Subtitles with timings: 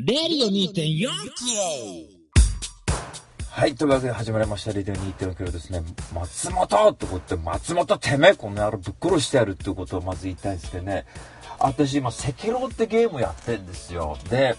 [0.00, 1.08] レディオ2.4キロ
[3.50, 5.82] はい、というわけで始まりました、レディオ2.4キロですね。
[6.14, 11.04] 松本ってことで、松本てめえ、この野郎ぶっ殺してやるってことをまず言いたいんですけどね。
[11.58, 14.16] 私今、セキロってゲームやってんですよ。
[14.30, 14.54] で、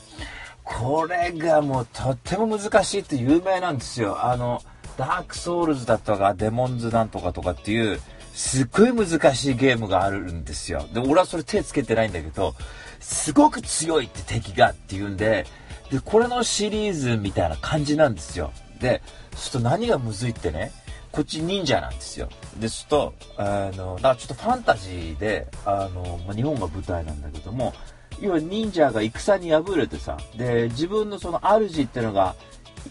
[0.66, 4.26] これがもうとっても難しいって有名なんですよ。
[4.26, 4.62] あの、
[4.98, 8.02] ダークソウルズだとか、デモンズなんとかとかっていう、
[8.34, 10.86] すっごい難しいゲームがあるんですよ。
[10.94, 12.56] で、俺はそれ手つけてないんだけど、
[13.00, 15.46] すごく強いって敵がっていうんで、
[15.92, 18.52] で、これのシリーズみたいな感じなんですよ。
[18.80, 19.02] で、
[19.36, 20.72] ちょっと何がむずいってね、
[21.12, 22.30] こっち忍者なんですよ。
[22.60, 27.74] で、ちょっと、あの、だからちょっとファンタジーで、あの、ま、日本が舞台なんだけども、
[28.22, 32.36] 要は忍者が戦に敗れてさ、で、自分のその主っていうのが、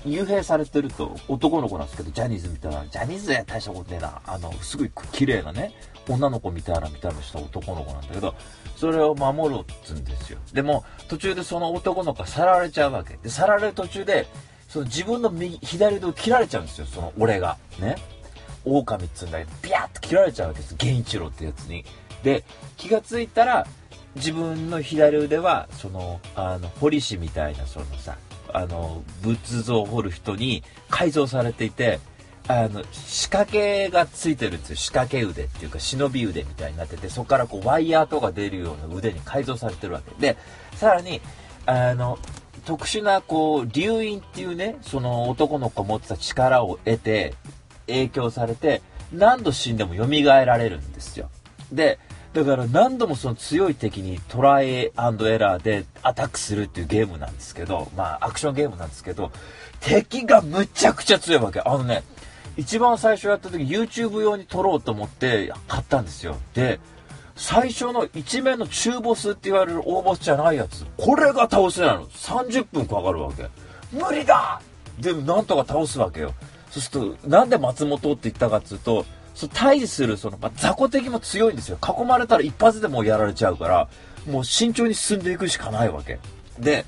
[0.05, 5.73] 幽閉されてると男の子なんですけど、ジャニーズみたいな、ジャニーズや大したことねえな、あの、すごい綺麗なね、
[6.09, 8.35] 女の子みたいな見た目した男の子なんだけど、
[8.77, 10.39] それを守ろうっつうんですよ。
[10.53, 13.17] でも、途中でその男の子が去らわれちゃうわけ。
[13.17, 14.27] で、去られる途中で、
[14.69, 17.56] その自分の右、左腕を切られちゃうんですよ、その俺が。
[17.79, 17.97] ね。
[18.64, 20.77] 狼っつうんだけど、ビャーって切られちゃうわけです。
[20.81, 21.84] 源一郎ってやつに。
[22.23, 22.45] で、
[22.77, 23.67] 気がついたら、
[24.17, 28.17] 自分の左腕は、その、あの、堀氏みたいな、そのさ、
[28.53, 32.01] あの、仏像を彫る人に改造されていて、
[32.49, 34.77] あの、仕掛けがついてるんですよ。
[34.77, 40.15] 仕掛け腕っていうか、忍び腕みたいになってて、そこからこう、ワイヤーとか出るような腕に改造されてるわけ。
[40.19, 40.39] で、
[40.75, 41.21] さらに、
[41.67, 42.19] あの、
[42.65, 47.35] 特殊な、こう、流因っていうね、その男の子持ってた力を得て、
[47.87, 48.81] 影響されて、
[49.13, 51.31] 何度死んでも蘇られるんですよ。
[51.71, 51.99] で、
[52.33, 59.33] だから何度もその強い敵にトライエラーでアタックするっていうゲームなんですけど、まあアクションゲームなんですけど、
[59.81, 61.61] 敵がむちゃくちゃ強いわけ。
[61.61, 62.03] あのね、
[62.59, 66.37] 一番最初やった時 YouTube 用に撮ろうと思って買ったんですよ。
[66.55, 66.81] で、
[67.37, 70.84] 最初の一面の中ボスって言われる大ボスじゃないやつ。
[70.97, 72.06] これが倒せないの。
[72.09, 73.48] 30分かかるわけ。
[73.92, 74.61] 無理だ
[74.98, 76.34] でもなんとか倒すわけよ。
[76.73, 81.79] そうすると、なんで松本って言ったかっつうと、そ対する、その、まあ、雑魚敵も強いんですよ。
[81.80, 83.89] 囲まれたら一発でもうやられちゃうから、
[84.29, 86.19] もう慎重に進んでいくしかないわけ。
[86.58, 86.85] で、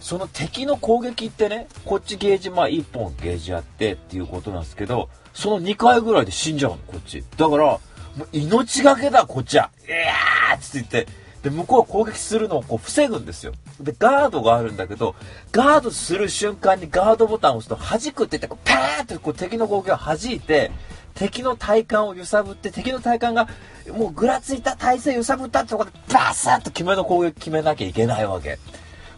[0.00, 7.22] その敵の攻撃ってね、こっちゲージ、まあ1本ゲージあってっていうことなんですけど、その2回ぐらいで死んじゃうの、こっち。
[7.36, 7.80] だから、も
[8.24, 9.70] う命がけだ、こっちは。
[9.86, 11.12] いやーっつって言って、
[11.42, 13.52] で、向こうは攻撃するのをこう防ぐんですよ。
[13.80, 15.14] で、ガードがあるんだけど、
[15.52, 20.70] ガードする瞬間にガードボタンを押すと弾くって言って、こうパーってこう敵の攻撃を弾いて、
[21.14, 23.48] 敵の体幹を揺さぶって、敵の体幹が
[23.94, 28.58] もうぐらついた体勢揺さぶったってところで、バサッと決めの攻撃決めなきゃいけないわけ。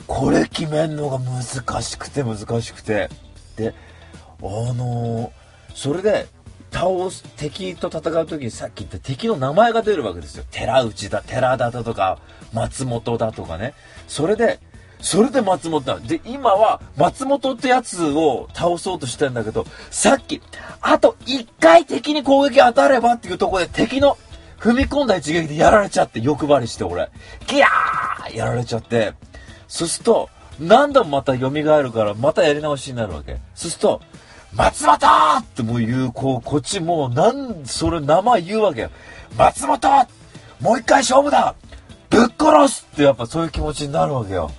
[0.06, 3.08] これ決めんのが難しくて難しくて。
[3.56, 3.74] で、
[4.40, 6.26] あのー、それで、
[6.72, 10.44] 倒す、敵と戦う時にさっき言った敵の名前が出るわけですよ。
[10.50, 12.18] 寺内だ、寺田だとか、
[12.52, 13.74] 松本だとかね。
[14.08, 14.58] それで、
[15.00, 15.98] それで松本だ。
[16.00, 20.40] で、今は松本ってやつを倒そうとしてんだけど、さっき、
[20.80, 24.16] あと一回敵に攻撃当たればっていうとこで敵の
[24.58, 27.10] 踏み込んだ一撃でやられちゃって欲張りして俺、
[27.48, 29.12] ギャーやられちゃって、
[29.72, 30.28] そうすると、
[30.60, 33.38] 何度もまた蘇るからまたやり直しになるわけ。
[33.54, 34.02] そうすると、
[34.52, 34.98] 松本
[35.38, 38.90] ってもう言う、こう、こっちもう、なん、それ名前言うわけよ。
[39.38, 39.88] 松本
[40.60, 41.54] もう一回勝負だ
[42.10, 44.50] ぶっ殺すってやっぱそういう気持ちになるわけよ。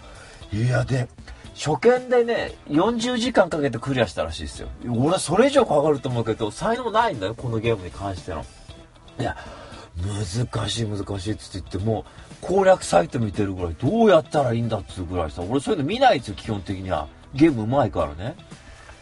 [0.51, 1.07] いや、で、
[1.53, 4.69] 初見でね、40時間かけてクリアしたらしいですよ。
[4.89, 8.43] 俺はそれ以上かかると思うけど、才能ないんだよ、このゲームに関しての。
[9.19, 9.37] いや、
[9.95, 12.05] 難しい難しいっつって言っても、
[12.43, 17.07] 攻略サイト見てるぐらい、どうやったらいいんだっつうぐらいさ、俺そういうの見ないですよ、基本的には。
[17.33, 18.35] ゲームうまいからね。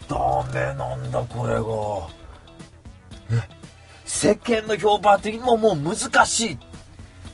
[0.08, 0.18] ダ
[0.54, 2.22] メなんだこれが。
[4.06, 6.58] 世間の評判的にももう難しい。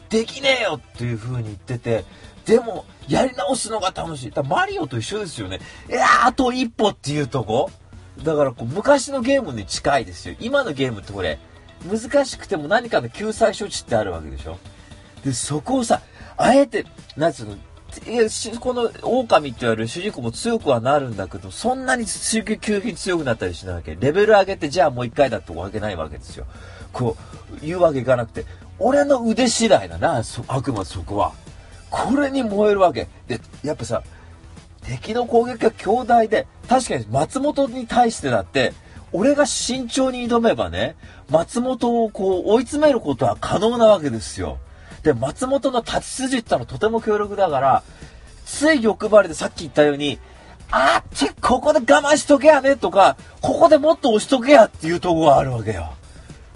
[0.09, 2.05] できねえよっていう風に言ってて。
[2.45, 4.31] でもやり直すのが楽しい。
[4.31, 5.59] だマリオと一緒ですよね。
[5.89, 7.69] いやあと一歩っていうとこ。
[8.23, 10.35] だからこう昔のゲームに近いですよ。
[10.39, 11.39] 今のゲームってこれ
[11.85, 14.57] 難しくても何かの救済処置ってあるわけでしょ。
[15.23, 16.01] でそこをさ
[16.37, 16.85] あえて
[17.15, 17.57] なんつうの
[18.05, 18.23] いや、
[18.59, 23.95] この狼って言われる主人公も強くはなるんだけど、そんなに急激に強くなったりしないわけ。
[23.95, 26.45] レベル上げて、じゃあもう一回だってわけないわけですよ。
[26.91, 27.15] こ
[27.51, 28.45] う、言うわけいかなくて、
[28.77, 31.31] 俺の腕次第だな、あくまでそこは。
[31.89, 33.07] これに燃えるわけ。
[33.27, 34.03] で、やっぱさ、
[34.83, 38.73] 敵の攻撃が強大で、確かに松本に対してだって、
[39.11, 40.95] 俺が慎重に挑めばね、
[41.29, 44.59] 松本をこう追い詰めることは可能なわけですよ。
[45.03, 47.83] で、松本の立ち筋ってのはとても強力だから、
[48.45, 50.19] つい欲張りでさっき言ったように、
[50.71, 55.93] あって、ここで我慢しとけやねとか、ここでもっと押しとけやっていうとこがあるわけよ。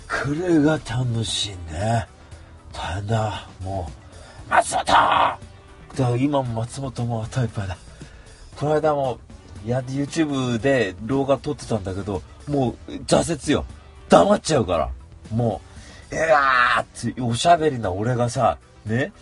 [0.07, 2.07] これが楽しいね。
[2.73, 3.89] 大変だ、も
[4.49, 4.49] う。
[4.49, 5.39] 松本だ
[6.17, 7.77] 今も松本も頭いっぱいだ。
[8.57, 9.19] この間も、
[9.65, 13.65] いや YouTube で動画撮ってたんだけど、もう挫折よ。
[14.09, 14.89] 黙っちゃうから。
[15.33, 15.70] もう、
[16.11, 19.13] いやーっておしゃべりな俺がさ、ね、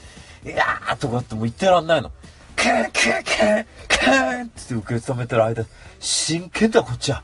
[0.43, 2.11] いやーとかってもう言ってらんないの。
[2.55, 5.65] クークークークーって受け止めてる間、
[5.99, 7.23] 真剣だこっちは。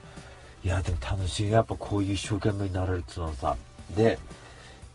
[0.63, 1.51] いや、でも楽しい。
[1.51, 3.57] やっぱこういう一生懸命になれるっていうのはさ。
[3.95, 4.17] で、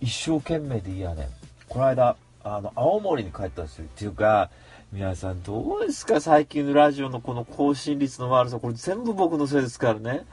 [0.01, 1.29] 一生懸命でいいやね。
[1.69, 3.85] この間、あの、青森に帰ったんですよ。
[3.85, 4.51] っていうか、
[4.93, 8.59] 皆さんどうですか最近のラジオのこの更新率の悪さ。
[8.59, 10.25] これ全部僕のせいですからね。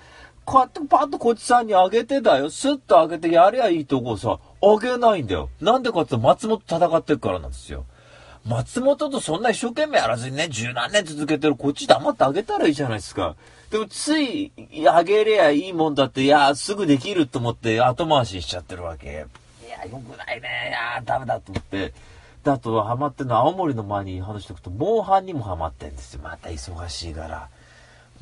[0.48, 2.50] こうやってパッとこっちさんにあげてだよ。
[2.50, 5.50] スッとあげてやりゃいいとこさ、あげないんだよ。
[5.60, 7.84] なんでかって松本戦ってるからなんですよ。
[8.46, 13.36] 松本とそんな一生懸命やらずにね、十何年続けてるこっち黙ってあげたらいいじゃないですか。
[13.72, 14.54] でもつい、
[14.90, 19.26] あげりゃいいもんだって、いや、すぐできると思って後回ししちゃってるわけ。
[19.66, 20.48] いや、よくないね。
[20.70, 21.94] いや、ダメだと思って。
[22.46, 26.22] で、あとハマってるのは青森の前に話しておくと、モンハンにもハマってんですよ。
[26.24, 27.50] また忙しいから。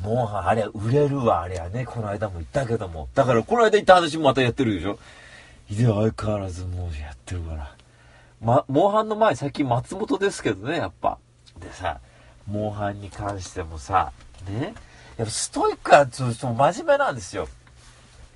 [0.01, 1.85] モンハン、あれは売れるわ、あれはね。
[1.85, 3.09] この間も言ったけども。
[3.15, 4.99] だから、この間言った話もまたやってるでしょ。
[5.69, 7.75] で、相変わらずもうやってるから。
[8.41, 11.17] ま、モンハンの前、最近松本ですけどね、やっぱ。
[11.59, 11.99] でさ、
[12.47, 14.11] モンハンに関してもさ、
[14.47, 14.73] ね。
[15.17, 17.47] やっぱストイックはちょっと真面目なんですよ。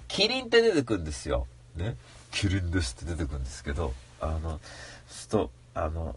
[0.08, 1.46] キリンって出てくるんですよ。
[1.76, 1.96] ね。
[2.32, 4.60] キリンですって出てくるんですけど、あの、
[5.08, 6.16] すと、あの、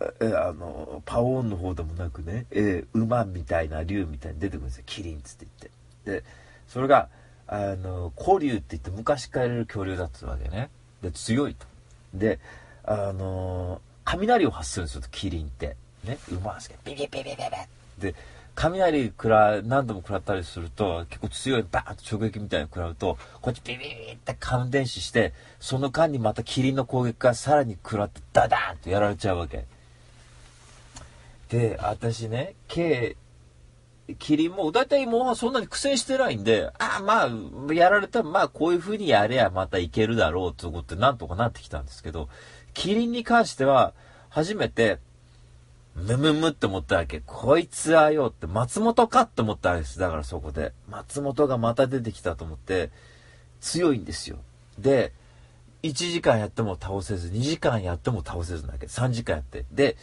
[0.00, 4.82] あの、パオーンの方でもなくね、えー、馬みたいな竜みたいに出てくるんですよ。
[4.86, 5.46] キリンっつって
[6.04, 6.22] 言って。
[6.22, 6.24] で、
[6.68, 7.08] それが、
[7.46, 10.68] あの、古竜って言って昔からいる恐竜だったわけね。
[11.02, 11.66] で、強いと。
[12.12, 12.38] で、
[12.84, 15.76] あの、雷を発するんですよ、キリンって。
[16.04, 18.14] ね、馬ですけど、ビビビビビビで、
[18.54, 29.64] 雷くら、何度も食らったりすると、結構強いバーンと直撃みたいに食らうと、こっちビビビって感電死して、その間にまたキリンの攻撃がさらに食らってダダーンとやられちゃうわけ。
[31.48, 33.16] で、私ね、K、
[34.18, 42.28] キリンも、だいたいもうそんなに苦戦してないんで、ああ、まあ、やられたら、まあ、こういう風にやればまたいけるだろうと思ってなんとかなってきたんですけど、
[42.74, 43.94] キリンに関しては、
[44.28, 44.98] 初めて、
[45.96, 47.22] むむむって思ったわけ。
[47.24, 49.98] こいつはよって松本かって思ったわけです。
[49.98, 50.72] だからそこで。
[50.90, 52.90] 松本がまた出てきたと思って、
[53.62, 54.36] 強いんですよ。
[54.78, 55.12] で、
[55.82, 58.86] 1時間やっても倒せず、2時間やっても倒せずなわけ。
[58.86, 59.64] 3時間やって。
[59.72, 59.96] で、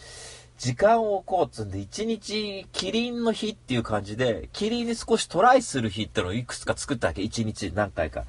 [0.58, 7.22] 時間を置こうっつんで、一日、キリンの日っていう感じで、キリンに少しトライする日ってのをいくつか作ったわけ。
[7.22, 8.26] 一日何回か。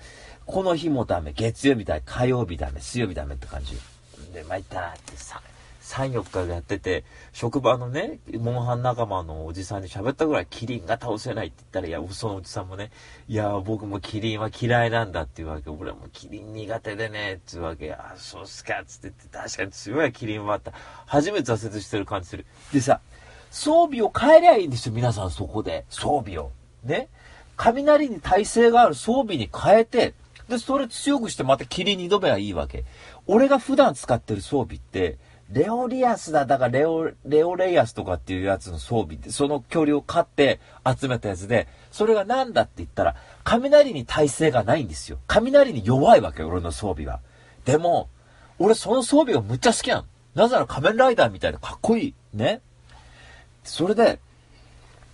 [0.46, 1.32] この日もダメ。
[1.32, 2.80] 月曜日だ火曜日ダメ。
[2.80, 3.78] 水曜日ダメって感じ。
[4.32, 5.40] で、参ったなってさ。
[5.84, 7.04] 3、4日やってて、
[7.34, 12.90] 職場のね、モンハン仲間のおじさんに喋ったぐらいキリンが倒せないって言ったら、いや、そのおじさんもね、
[13.28, 15.68] いや、僕もキリンは嫌いなんだっていうわけ。
[15.68, 17.92] 俺もキリン苦手でね、っていうわけ。
[17.92, 20.72] あ、そうっすか、つってって、確かに強いキリンはった。
[21.04, 22.46] 初めて挫折してる感じする。
[22.72, 23.00] でさ、
[23.50, 25.84] 装備を変えりゃいいんですよ、皆さんそこで。
[25.90, 26.50] 装備を。
[26.82, 27.08] ね。
[27.56, 30.14] 雷に耐性がある装備に変えて、
[30.48, 32.84] で、それ強くしてまたキリンに挑めばいいわけ。
[33.26, 35.18] 俺が普段使ってる装備って、
[35.50, 45.18] レオリアスだ、だからレオ、レオレイアスとかっていうやつの装備で、その距離を買って集めたやつで、それが何だって言ったら、雷に耐性がないんですよ。
[45.26, 47.20] 雷に弱いわけよ、俺の装備は。
[47.64, 48.08] でも、
[48.58, 50.04] 俺その装備がむっちゃ好きなの。
[50.34, 52.14] なぜなら仮面ライダーみたいなかっこいい。
[52.32, 52.60] ね。
[53.62, 54.18] それで、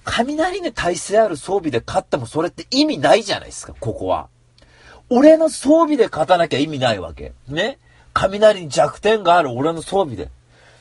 [0.04, 4.28] 雷に耐性ある装備で勝ってもそれって意味ないじゃないですか、ここは。
[5.08, 7.32] 俺の装備で勝たなきゃ意味ないわけ。
[7.48, 7.78] ね。
[8.28, 10.28] 雷に弱点がある俺の装備で。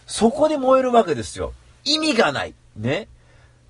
[0.07, 1.53] そこで燃えるわけですよ。
[1.85, 2.53] 意味がない。
[2.75, 3.07] ね。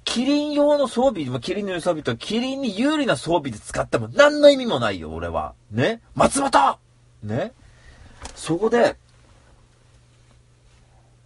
[0.06, 5.54] キリン用の装備、キリンの装備とキリンに有利な装備で使っても何の意味もないよ、俺は。
[5.70, 6.02] ね。
[6.16, 6.80] 松本
[7.22, 7.52] ね。
[8.36, 8.96] そこで、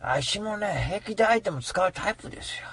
[0.01, 2.67] 足もね、平気でアイテム使うタイプですよ。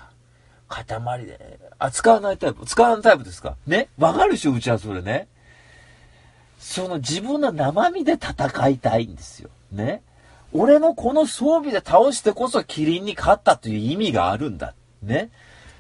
[0.69, 1.61] 塊で。
[1.79, 2.67] あ、使わないタイプ。
[2.67, 5.29] 使わないタイプですかねわかるでしょうちはそれね。
[6.59, 9.51] その自分の生身で戦いたいんですよ。
[9.73, 10.03] ね。
[10.53, 14.75] 俺のこの装備で倒してこそキリンに勝ったという意味があるんだ。
[15.03, 15.31] ね。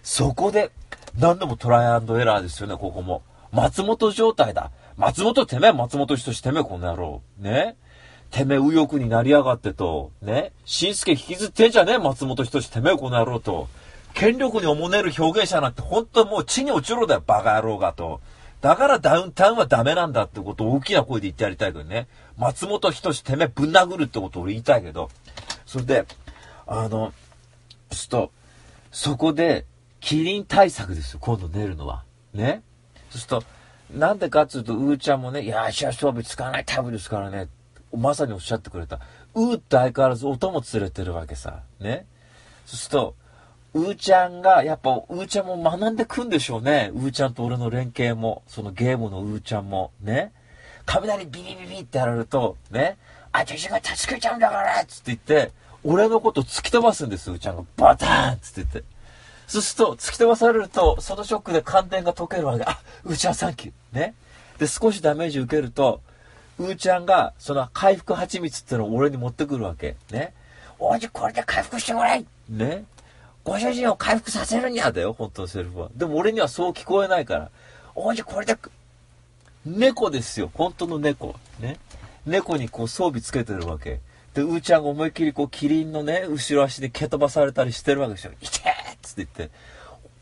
[0.03, 0.71] そこで、
[1.19, 3.23] 何度もトライアンドエラーですよね、ここも。
[3.53, 4.71] 松本状態だ。
[4.97, 7.23] 松本てめえ、松本人志てめえ、この野郎。
[7.39, 7.77] ね。
[8.31, 10.13] てめえ、右翼になりやがってと。
[10.23, 10.53] ね。
[10.65, 13.69] 新助引きずってんじゃねえ、松本人志てめえ、この野郎と。
[14.15, 18.21] 権力におもねる表現者なんて本当もう地に落ちろだよ、バカ野郎がと。
[18.61, 22.09] だからダウンタウンはダメなんだってことを大きな声で言ってやりたいけどね。
[22.37, 25.11] 松本人志てめえぶん殴るってことを俺言いたいけど。
[25.65, 26.07] それで、
[26.67, 27.13] あの、
[27.91, 28.33] ちょっと、
[28.93, 29.65] そこで、
[30.01, 32.05] キリン対策ですよ、今度寝るのは。
[32.35, 32.63] ね。
[33.11, 33.45] そうすると、
[33.93, 37.49] なんでかっていうと、うーちゃんもね、いや、足足装備使わないタイプですからね。
[37.97, 39.01] まさにおっしゃってくれた。
[39.35, 41.63] うーって相変わらず音も連れてるわけさ。
[41.81, 42.07] ね。
[42.67, 43.15] そうすると、
[43.73, 46.91] うーちゃんが、やっぱ、うーちゃんも学んでくんでしょうね。
[46.93, 50.33] うーちゃんと俺の連携も、そのゲームのうーちゃんも、ね。
[50.87, 52.99] 雷ビリビリってやられると、ね。
[53.33, 55.53] 私が助けちゃうんだからつって言って、
[55.85, 57.63] 俺のこと突き飛ばすんです、うーちゃんが。
[57.77, 58.83] バターンつって言って。
[59.47, 62.65] そうすると、突き飛ばされると、そのショックで感電が解けるわけ。
[62.65, 63.99] あ、うーちゃんサンキュー。
[63.99, 64.15] ね。
[64.59, 66.01] で、少しダメージ受けると、
[66.59, 69.95] うーちゃんが、その回復蜂蜜ってのを俺に持ってくるわけ。
[70.11, 70.35] ね。
[70.79, 72.85] おじ、これで回復してくれね。
[73.51, 75.91] ご主人を回復させるにゃだよ、本当のセリフは。
[75.97, 77.51] でも俺にはそう聞こえないから。
[77.97, 78.57] おじ、これで、
[79.67, 81.35] 猫ですよ、本当の猫。
[81.59, 81.77] ね。
[82.25, 83.99] 猫にこう装備つけてるわけ。
[84.35, 88.33] で、うーちゃんが思いっきりこう、キリンのね、後ろ足で蹴飛ばされたりしてるわけですよ。
[88.41, 89.51] いてーっつって言って、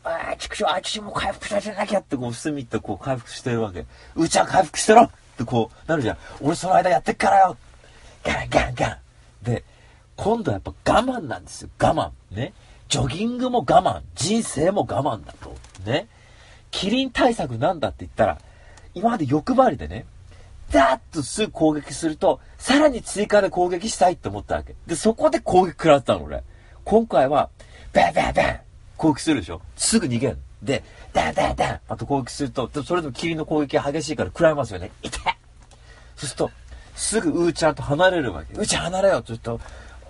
[0.03, 3.85] ああ、畜生、あっちも回復させなきゃってこう、隅ってこう、回復してるわけ。
[4.15, 6.17] うーちゃん回復してろってこう、なるじゃん。
[6.41, 7.57] 俺その間やってっからよ
[8.23, 8.97] ガンガンガン
[9.43, 9.63] で、
[10.15, 11.69] 今度はやっぱ我慢なんですよ。
[11.79, 12.35] 我慢。
[12.35, 12.53] ね。
[12.89, 15.55] ジョギングも我慢、人生も我慢だと。
[15.85, 16.07] ね。
[16.71, 18.39] キリン対策なんだって言ったら、
[18.95, 20.05] 今まで欲張りでね、
[20.71, 24.75] ダーッとすぐ攻撃すると、さらに追加で攻撃したいって思ったわけ。
[24.87, 26.43] で、そこで攻撃食らったの、俺。
[26.83, 27.49] 今回は、
[27.93, 28.59] バンバンバン
[28.97, 30.37] 攻撃するでしょすぐ逃げる。
[30.63, 34.91] で、ダンダンダンあと攻撃すると、それでもキリンの攻撃が激しいから食らいますよね。
[35.03, 35.37] 痛い
[36.15, 36.51] そうすると、
[36.95, 38.53] すぐうーちゃんと離れるわけ。
[38.55, 39.59] うーちゃん離れよって言うと、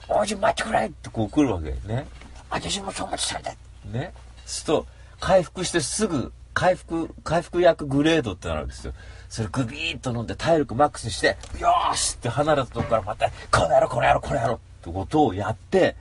[0.07, 2.07] おじ待ってくれってこう来るわけね。
[2.49, 3.53] 私もそう思ってたんだ。
[3.91, 4.13] ね。
[4.45, 4.87] すると、
[5.19, 8.93] 回復してすぐ、回復、回復薬グレードってなるんですよ。
[9.29, 15.95] それグビーッと飲んで体力マックスにして、よしって離れたとこからまた、この野郎、この野郎、この野郎ってことをやって、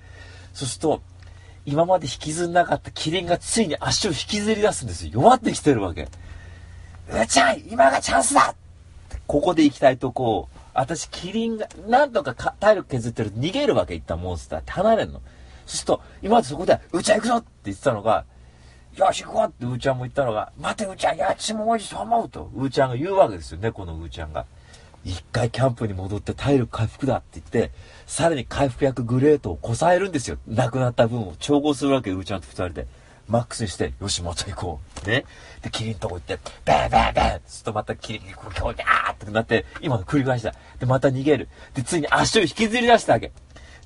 [0.54, 1.02] そうすると、
[1.66, 5.10] 今まで引きずんなかったキリンがついに足を引きずり出すんですよ。
[5.14, 6.08] 弱ってきてるわけ。
[7.10, 8.54] うーちゃん、今がチャンスだ
[9.26, 15.20] ここで行きたいとこう、私、キリンが、なんとか体力削ってる逃げるわけ、いったモンスターって離れんの。
[15.68, 18.24] そうすると、今までそこで、うーちゃん行くぞって言ってたのが、
[18.96, 24.46] よし行こうってうーちゃんも言ったのが、待てうーちゃん、やちもおじそう思うと、うーちゃんが言うわけですよ、猫のうーちゃんが。
[25.04, 27.70] 一回キャンプに戻って体力回復だって言って、
[28.06, 30.38] さらに回復薬グレートをこさえるんですよ。
[30.48, 32.86] 亡くなった分を調合するわけ、うーちゃんと二人で。
[33.28, 35.06] マックスにして、よし、また行こう。
[35.06, 35.26] ね。
[35.62, 40.54] で、キリンとこ行って、バンバンバンするとまたキリンにこう、今日あーってなって、今の繰り返した。
[40.78, 41.48] で、また逃げる。
[41.74, 43.30] で、ついに足を引きずり出したわけ。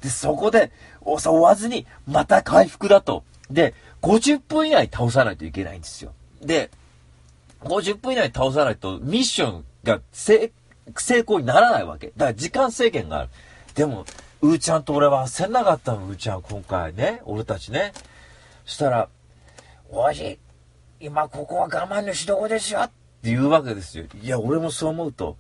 [0.03, 3.25] で、そこで、追わずに、また回復だと。
[3.51, 6.13] で、50分以内倒さないといけないんですよ。
[6.43, 6.71] で、
[7.61, 10.51] 50分以内倒さないと、ミッションが成
[11.21, 12.09] 功にならないわけ。
[12.09, 13.29] だから時間制限がある。
[13.75, 14.05] でも、
[14.41, 17.23] うーちゃんと俺は焦んなかったの、うーちゃん、今回ね。
[17.25, 17.93] 俺たちね。
[18.65, 19.09] したら、
[19.89, 20.41] おじ、
[20.99, 22.93] 今ここは我慢のしどこですよって
[23.31, 24.05] 言うわけですよ。
[24.21, 25.37] いや、俺もそう思うと、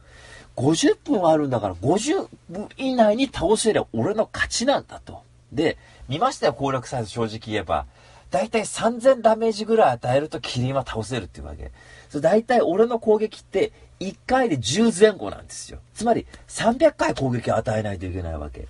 [0.56, 5.22] 50分あるんだから50分以内に倒せりゃ俺の勝ちなんだと。
[5.52, 5.78] で、
[6.08, 7.86] 見ましたよ、攻略サイズ正直言えば。
[8.30, 11.70] だいたい3000ダメージぐらい与えるとキリンは倒せるっていうわけ。
[12.08, 15.78] それだいたい俺の攻撃って1回で10前後なんですよ。
[15.94, 18.66] つまり300回攻撃を与えないといけないわけ。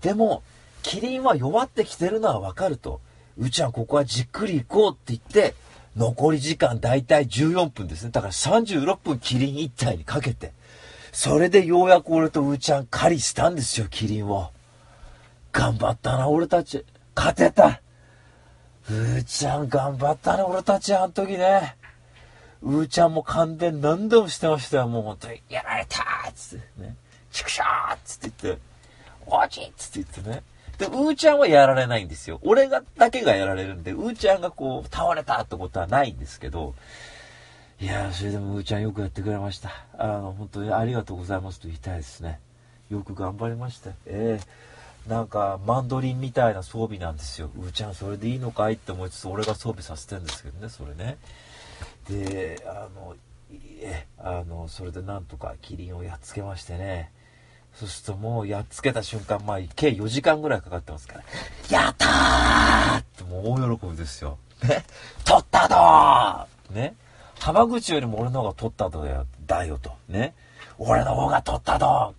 [0.00, 0.42] でも、
[0.82, 3.00] キリンは弱ってきてるのはわかると。
[3.38, 5.54] うちはここはじっくり行こうって言って、
[5.96, 8.10] 残り時間だいたい14分ですね。
[8.10, 10.52] だから36分キリン1体にかけて。
[11.12, 14.50] それでようやく俺とうーちゃん狩りしたんですよ、キリンを。
[15.52, 16.86] 頑張ったな、俺たち。
[17.14, 17.82] 勝てた。
[18.88, 21.76] うーちゃん頑張ったね、俺たち、あの時ね。
[22.62, 25.42] うーちゃんも感電何度もしてましたよ、もう本当に。
[25.50, 26.96] やられたーつってね。
[27.30, 28.62] チクショーっつって言って、
[29.26, 30.42] おじっつって言ってね。
[30.78, 32.40] で、うーちゃんはやられないんですよ。
[32.42, 36.74] 俺が、だけがやられるんで、うーちゃんがこう、倒れたってことはないんですけど、
[37.82, 39.72] いや、それでもうーちゃんよくやってくれました。
[39.98, 42.38] あの、本当にありがとうございますと言いたいですね。
[42.90, 43.90] よく頑張りました。
[44.06, 47.50] ええー、なんか、マンドリンみたいな装備なんですよ。
[47.58, 48.74] うーちゃんそれでいいのかい？
[48.74, 51.18] って思いつつ、俺が装備させてんですけどね、それね。
[52.08, 53.16] で、あの、
[53.80, 57.10] え、あの、それでなんとかキリンをやっつけましてね。
[57.74, 61.24] そうするともうやっつけた瞬間、まあ、計4時間ぐらいかかってますから、
[61.68, 64.38] やったーってもう大喜びですよ。
[64.62, 64.84] ね
[65.24, 66.94] 取ったどーね
[67.42, 69.90] 浜口よりも俺の方が取ったどよ、だよと。
[70.08, 70.32] ね
[70.78, 72.14] 俺の方が取ったど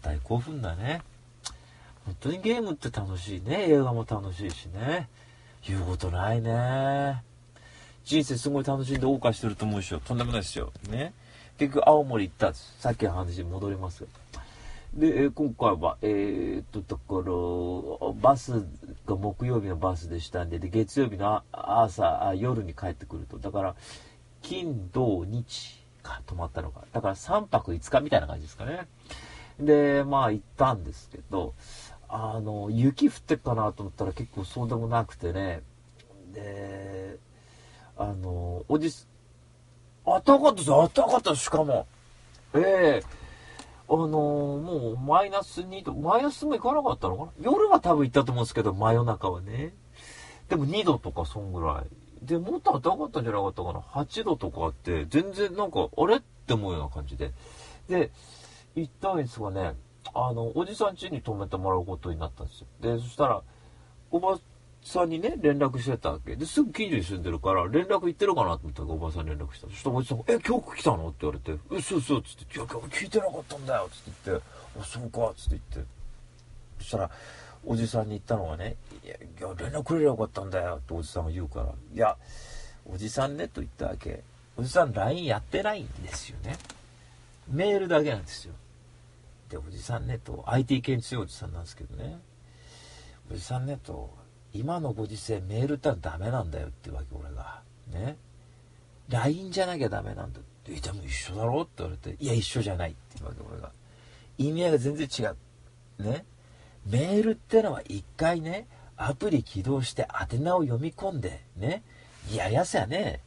[0.00, 1.02] 大興奮だね。
[2.06, 3.66] 本当にゲームって楽しいね。
[3.68, 5.10] 映画も楽しいしね。
[5.68, 7.22] 言うことないね。
[8.02, 10.00] 人生すごい楽しんで謳歌してると思うでしょ。
[10.00, 10.72] とんでもないですよ。
[10.88, 11.12] ね。
[11.58, 14.06] 結局青森行ったさっきの話に戻ります
[14.94, 17.28] で、え今回は、えー、っと、だか
[18.08, 18.64] ら、バス
[19.06, 23.38] が木曜日のバスでしたんで、で、月曜日の朝、夜に帰ってくると。
[23.38, 23.74] だから、
[24.42, 26.84] 金、土、日か泊まったのか。
[26.92, 28.86] だから3泊5日みたいな感じですかね。
[29.58, 31.54] で、まあ行ったんですけど、
[32.08, 35.62] あの、雪降ってっかなと思ったら結構そうでもなくてね。
[36.32, 37.18] で、
[37.96, 39.08] あの、おじす、
[40.06, 41.86] あったかったですあったかったしかも。
[42.54, 49.74] ええー、あのもうマイナス2度、マイナスも行かなかったのかな夜は多分行ったと思うんですけど、真夜中はね。
[50.48, 56.16] でも2度とかそんぐらいで、もっと暖かかったんじゃなかったかな ?8 度とかあって、全然なんか、あれ？
[56.16, 57.32] って思うような感じで。
[57.88, 58.10] で、
[58.74, 59.74] 行ったんですがね、
[60.14, 62.66] あの、おじさん家に泊めてもらうことになったんですよ。
[62.80, 63.42] で、そしたら、
[64.10, 64.38] おば
[64.82, 66.36] さんにね、連絡してたわけ。
[66.36, 69.68] で、すぐ近所に住んでるから、連絡行ってるかなと思ったら、おばさんに連絡した。
[69.68, 71.08] そしたらおじさんが、え、今日来たの？
[71.08, 74.44] って言われて、え、そうそう、つって、いや、今日聞いてなかったんだよ、つって言って、
[74.80, 75.90] あ、そうか、つって言って。
[76.78, 77.10] そしたら、
[77.64, 79.16] おじさんに言ったのがね、いや、
[79.56, 82.16] 連絡くれりゃよかったんだよ、っておじさんが言うから、いや、
[82.86, 84.22] おじさんね、と言ったわけ。
[84.56, 86.56] おじさん LINE やってないんですよね。
[87.48, 88.54] メールだけなんですよ。
[89.48, 92.18] で、おじさんね、と、IT 系に強いおじさんなんですけどね。
[93.30, 94.10] おじさんね、と、
[94.52, 97.62] 今のご時世メールってのはダメなんだよってわけ、俺が。
[97.92, 98.16] ね。
[99.08, 100.72] LINE じゃなきゃダメなんだって。
[100.72, 103.72] え、でも一緒だろって言われて、いや、一緒じゃないっていうわけ、俺が。
[104.38, 106.02] 意味合いが全然違う。
[106.02, 106.24] ね。
[106.86, 108.66] メールってのは一回ね、
[109.02, 111.82] アプリ起動して宛名を読み込んで、ね。
[112.30, 113.20] いややすやね、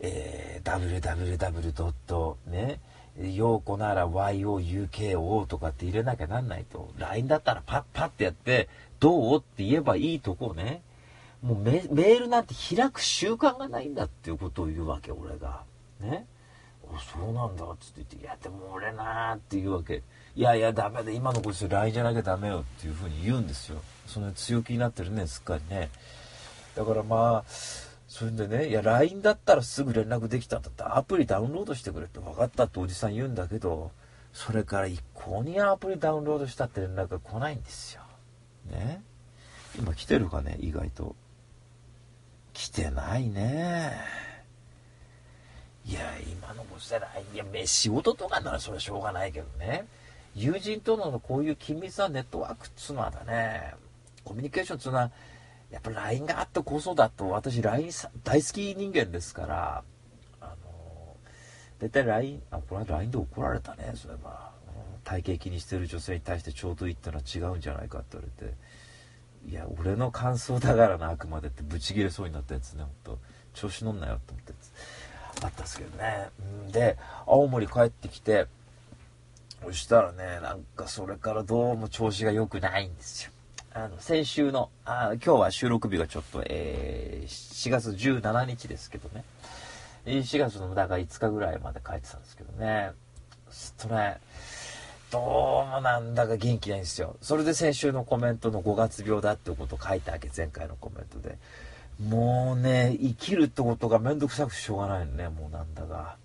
[0.00, 2.34] えー、www.
[2.46, 2.80] ね、
[3.34, 6.90] ようこなら YOUKO とかって入れなきゃなんないと。
[6.96, 10.80] LINE だったらパッパッってやって、どうって言えばいいとこをね、
[11.42, 15.62] もうメールなんて開く習慣がないんだっていうことを言うわけ、俺が。
[16.00, 16.24] ね。
[16.90, 20.02] おそうなんだっつって言って、いや、でも俺なって言うわけ。
[20.34, 23.82] いやいや、ダメだ、今のご時世 LINE じゃなきゃダメよっていうふうに言うんですよ。
[24.06, 25.90] その強気になってるね、すっかりね。
[26.74, 27.50] だからまあ、
[28.08, 33.90] それでね、いや、LINE だったらすぐ連絡できたんだったらアプリダウンロードしてくれって分かったっておじさん言うんだけど、
[34.32, 38.02] それから一向にアプリダウンロードしたって連絡が来ないんですよ。
[38.70, 39.02] ね。
[39.78, 41.16] 今来てるかね、意外と。
[42.52, 43.92] 来てないね。
[45.86, 49.86] いや、今のご時世 LINE、いや、仕事とかならそれはしょうがないけどね。
[50.34, 53.74] 友人とのこういう緊密なネットワークっつうのはだね、
[54.24, 55.10] コミュニケーションっつうのは、
[55.70, 57.90] やっぱ LINE があってこそだと、私 LINE
[58.24, 59.84] 大好き人間ですから、
[60.40, 61.16] あの、
[61.78, 64.52] 大体 LINE、あ、この間 LINE で怒られたね、それは。
[64.66, 68.54] うん体型気にしてる女性に対してちょうどいいってのは違うんじゃないかって言われて、
[69.48, 73.18] いや、俺の感想だからな、あくまでってブチ切れそうになったやつね、ほんと。
[73.54, 75.44] 調子乗んなよって思ったやつ。
[75.44, 76.28] あったんですけどね。
[76.70, 78.46] で、青森帰ってきて、
[79.64, 83.31] そしたらね、なんかそれからどうも調子が良くないんですよ。
[83.74, 89.24] あの、先週の、あ今日は収録日がちょっと、えー、4月17日ですけどね。
[90.04, 92.90] 4月のだから5日ぐらいまで帰ってたんですけどね。
[93.50, 94.18] すっとね、
[95.10, 97.16] どうもなんだか元気ないんですよ。
[97.22, 101.38] それで先週のコメントの5月病だってことを書いたわけ、前回のコメントで。
[102.06, 106.16] もうね、生きるってことがめんどくさくてしょうがないのね、もうなんだが。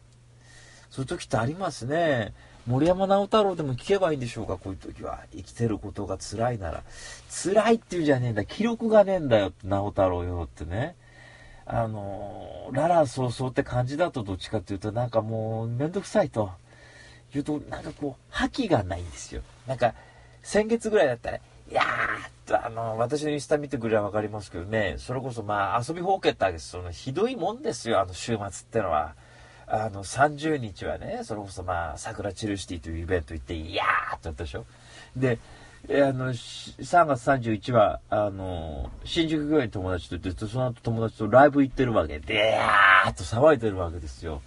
[0.90, 2.34] そういう時ってありますね。
[2.68, 5.22] 森山直太朗でも聞けばいいんでしょうか、こういう時は。
[5.32, 6.84] 生きてることが辛いなら。
[7.30, 8.44] 辛いっていうんじゃねえんだ。
[8.44, 10.96] 記録がねえんだよって、直太朗よってね。
[11.66, 16.52] あのー、ララそうそうって感じだとどっちかっていうと、なんかもうめんどくさいと。
[17.32, 19.42] 言うと、なんかこう、覇気がないんですよ。
[19.66, 19.94] なんか、
[20.44, 26.70] 先月ぐらいだったら、いやーと、あの、私のインスタ見てくればわかりますけどね、それこそまあ、遊びほうけたわけです。
[26.70, 29.16] その、ひどいもんですよ、あの週末ってのは。
[29.68, 34.66] あの、30日はね、それこそまあ、桜チルシティというイベント行って、いやーってやったでしょ。
[35.16, 35.40] で、
[35.90, 44.42] あの、3月31は、あの、新宿御苑に友達と行って、その後友達とライブ行ってるわけで、いやーっと騒いでるわけですよ。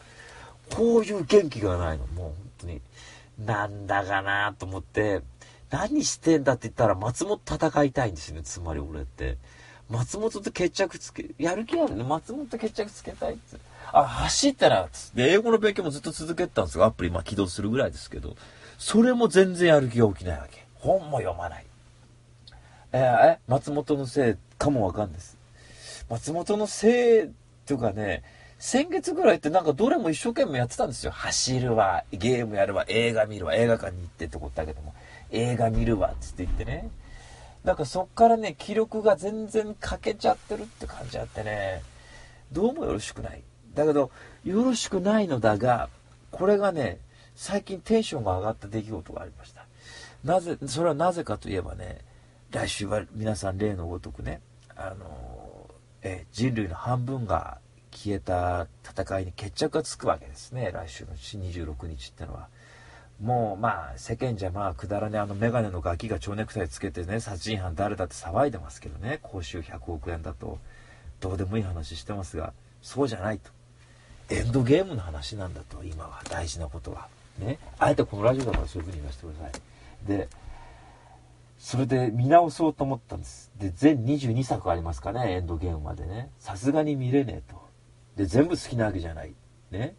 [0.75, 2.81] こういう元気がないの、もう本当に。
[3.45, 5.21] なんだかなと思って、
[5.71, 9.37] 何してんだって言ったら松本戦いたいんですよね、つまり俺って。
[9.91, 12.05] 松本と決着つけ、やる気あるね。
[12.05, 13.57] 松本と決着つけたいって。
[13.93, 16.85] あ、走ったら、つって、英語の勉強もずっと続けてたんですよ。
[16.85, 18.37] アプリ、まあ起動するぐらいですけど。
[18.79, 20.65] それも全然やる気が起きないわけ。
[20.75, 21.67] 本も読まない。
[22.93, 25.39] えーえ、松本のせいかもわかんないです。
[26.09, 27.29] 松本のせいっ
[27.67, 28.23] ていうかね、
[28.59, 31.13] 先月ぐらいってなんかどれも一生懸命やってたんですよ。
[31.13, 34.95] 走るわ、ゲームやるわ、映画見るわ、映画館に行ってってことだけども、
[35.31, 36.89] 映画見るわ、つって言ってね。
[37.65, 41.83] なんかそっからね、気力が全然欠けちゃってるって感じあってね、
[42.53, 43.43] どうもよろしくない。
[43.75, 44.11] だけど、
[44.45, 45.89] よろしくないのだが、
[46.31, 46.99] これがね、
[47.35, 49.67] 最近テンションが上がった出来事がありました。
[50.25, 51.99] なぜ、それはなぜかといえばね、
[52.51, 54.41] 来週は皆さん例のごとくね、
[54.77, 55.71] あの、
[56.03, 57.59] え人類の半分が
[57.91, 62.49] 消えた戦いに決着がつくわけですね、来週の26日ってのは。
[63.21, 70.59] もうまあ世間じゃまあくだらねあのメガネのガキが蝶ネクタイつけてね殺人犯誰だって騒いでますけどね報酬100億円だと
[71.21, 73.51] どうでもいい話してますがそうじゃないと
[74.31, 77.09] エンドゲームの話なんだと、今は大事なことは。
[77.39, 77.59] ね。
[77.79, 80.09] あえてこのラジオだからそういうふうに言わせてください。
[80.09, 80.29] で、
[81.59, 83.51] それで見直そうと思ったんです。
[83.59, 86.31] で、全22作ありますかね、エンドゲームまでね。
[86.39, 87.61] さすがに見れねえと。
[88.17, 89.35] で、全部好きなわけじゃない。
[89.73, 89.97] ね。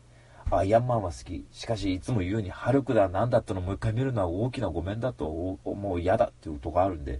[0.50, 1.46] アイアンマンは好き。
[1.52, 7.20] しかし、いつも言うように、ハルクだ、なんだったのもう一回見るのは大きなごめんだと、もう嫌だっていうことこあるんで、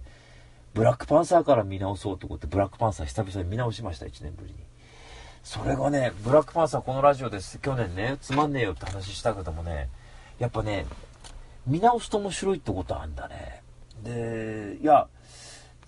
[0.74, 4.71] ブラックパンサーから見直そうと思って、ブラックパンサー久々に見直しました、1年ぶりに。
[5.42, 7.58] それがね、ブラックパンサーこのラジオです。
[7.58, 9.88] 去年ね、つまんねえよって話したけどもね、
[10.38, 10.86] やっぱね、
[11.66, 13.62] 見直すと面白いってことあんだね。
[14.04, 15.08] で、いや、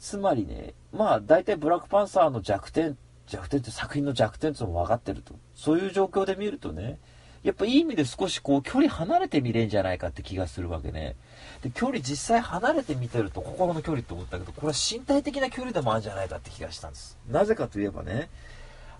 [0.00, 5.34] つまりね、まあ大体ブラックパンサーの弱点、弱点って作品の弱点ってのも分かってると。
[5.54, 6.98] そういう状況で見るとね、
[7.44, 11.14] やっぱいい意味で少しこう距離離れて見れんじゃないかって気がするわけね。
[11.62, 17.16] で、距離実際離れて見てると心の距離って思ったけど、これは身体的な距離でもあるんじゃないかって気がしたんです。
[17.30, 18.28] なぜかといえばね、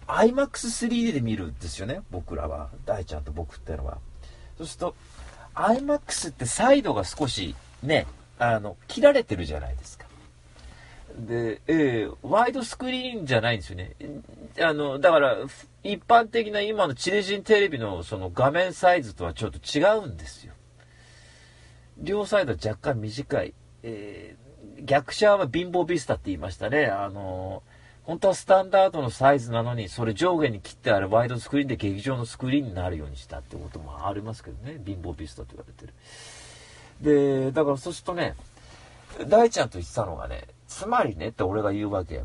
[0.07, 2.71] IMAX3D で見るんですよね、僕らは。
[2.85, 3.99] 大ちゃんと僕ってのは。
[4.59, 4.95] そうすると、
[5.55, 8.07] IMAX ってサイドが少しね、
[8.39, 10.07] あの、切られてるじゃないですか。
[11.19, 13.95] で、えー、ワイドスクリーンじゃないんですよね。
[14.61, 15.37] あの、だから、
[15.85, 20.55] 一般的な今のチリジンテレビのその画面サイズとはちょっと違うんですよ。
[21.99, 23.55] 両サイド若干短い。
[23.83, 26.87] えー、逆者は貧乏ビスタって言いましたね。
[26.87, 27.63] あの
[28.05, 34.81] 本当はスタンダードのサイズなのに、それ上下に切ってあるワイドスクリーンで劇場のスクリーンになるようにしたってこともありますけどね。
[34.85, 35.95] 貧乏ビスタと言われてる。
[37.01, 38.35] で、だからそうするとね、
[39.29, 42.25] 大ちゃんと言ってたのがね、つまりねって俺が言うわけ。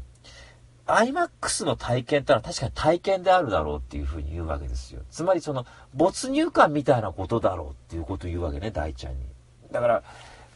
[0.85, 5.01] IMAX の体験ってのは確かに体験であるだろうっていうふうに言うわけですよ。
[5.11, 9.19] つまりその没入感みたいなことだろうっていうことを言うわけね、大ちゃんに。
[9.71, 10.03] だから、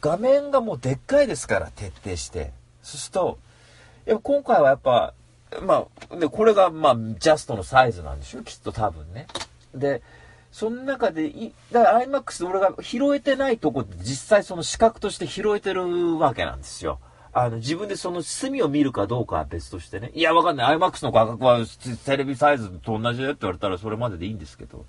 [0.00, 2.52] 画面がもうでっかいですから、徹底して。
[2.82, 3.38] そうすると、
[4.10, 5.14] や今回はやっぱ、
[5.62, 8.42] まあ、で、これがまあ、ジャストのサイズなんでしょ？
[8.42, 9.26] きっと多分ね。
[9.74, 10.02] で、
[10.50, 16.98] その中でい、だから IMAX で俺が拾えてないとこって実際その視覚として拾えてるわけなんですよ。
[17.32, 20.12] あの、自分でその隅を見るかどうかは別としてね。
[20.14, 20.76] いや、わかんない。
[20.76, 21.64] IMAX の価格は
[22.04, 24.86] テレビサイズと同じだよって言われたらそれまででいいんですけど。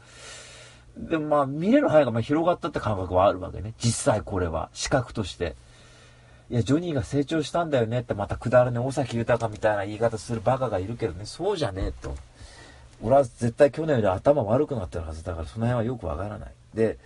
[0.97, 3.73] でもまあ、見れる範囲がまあ広がったって感覚はあるわけね。
[3.79, 4.69] 実際これは。
[4.73, 5.55] 視覚として。
[6.49, 12.15] いや、ジョニーが成長したんだよねってまたくだらね、尾崎豊みたいな言い方するバカがいるけどね、そうじゃねえと。
[13.01, 16.51] 俺は絶対去年より頭悪くなってるはずだから、その辺はよくわからない。
[16.73, 16.97] で、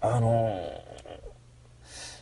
[0.00, 0.96] あのー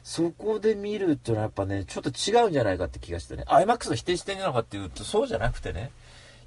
[0.04, 3.44] そこで見るっていうのはやっぱね、ちょっと違うんじゃないかって気がしてね。
[3.48, 5.90] IMAX の否定してんのかっていうと、そうじゃなくてね、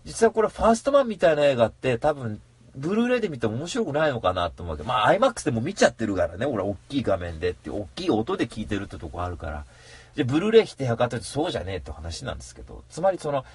[0.06, 2.40] 実はこれファーストマンみたいな映画って多分、
[2.76, 9.66] ブルーレイで見ても面白くないのかなと思うけど、まあ IMAX でも見ちゃってるからね、俺は大きい画面でって、大きい音で聞いてるってとこあるから。
[10.18, 13.46] でブルーレイ否定かってそうじゃねえって話なんですけど、つまりその、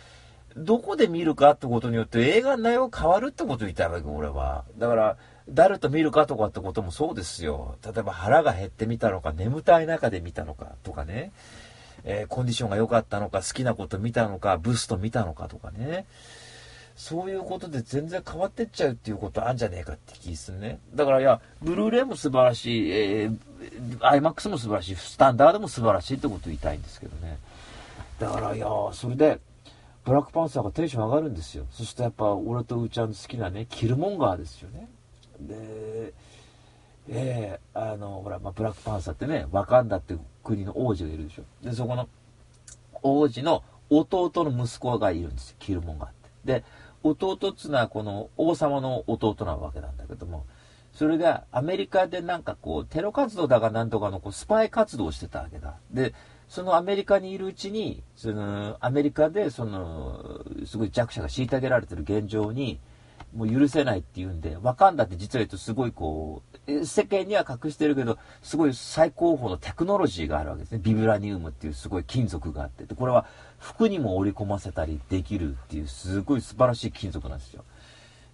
[0.57, 4.65] どこで見るかってことによって映画の内容変わるってことを言いたいわけ、俺は。
[4.79, 5.17] だから、
[5.49, 7.79] 誰と見るかとかってこともそうですよ。
[7.85, 11.33] 例えば腹が減ってみたのか、眠たい中で見たのかとかね。
[12.05, 16.07] えー、コンディションが良かったのか、好きなこと見たのか、ブスト見たのかとかね。
[16.97, 20.79] そういうことで全然変わってっちゃうっていうことあるんじゃねえかって気するね。
[20.95, 27.39] だからいや、ブルーレイも素晴らしい、えー、IMAX も素晴らしい、スタンダードも素晴らしいってことを言いたいんですけどね。
[28.19, 29.41] だからいやそれで、
[30.05, 31.67] ブラックパンサーがテンション上がるんですよ。
[31.71, 34.89] そしてやっぱ俺とうーちゃんの好きなね、キルモンガーですよね。
[35.41, 36.13] で、
[37.09, 41.43] えー、あの、ほら、まあ、ブラックパンサーってね、ワカンダって国の王子がいるでしょ。
[41.63, 42.09] で、そこの
[43.03, 45.57] 王子の弟の息子がいるんですよ。
[45.59, 46.13] キルモンガーっ
[46.45, 46.53] て。
[46.61, 46.65] で、
[47.03, 50.47] 弟っつうのはこの王様の弟なわけなんだけども、
[50.93, 55.77] それがアメリカでなんかこう、テロ活動だかなんとかのこうスパイ活動をしてたわけだ。
[55.91, 56.15] で、
[56.49, 62.79] そのアメリカにいるうちに、そのアメリカでその、すごい弱者が虐げられてる現状に、
[63.35, 70.81] もう許せないっていうんで、ワカンダって実は言うとすごいこう、世間には隠してるけど、すごい最高峰のテクノロジーがあるわけですね。
[70.83, 72.85] ビブラニウムっていうすごい金属があって。
[72.85, 73.25] で、これは
[73.63, 77.65] 服にも織り込ませたりできるっていうすごい素晴らしい金属なんですよ。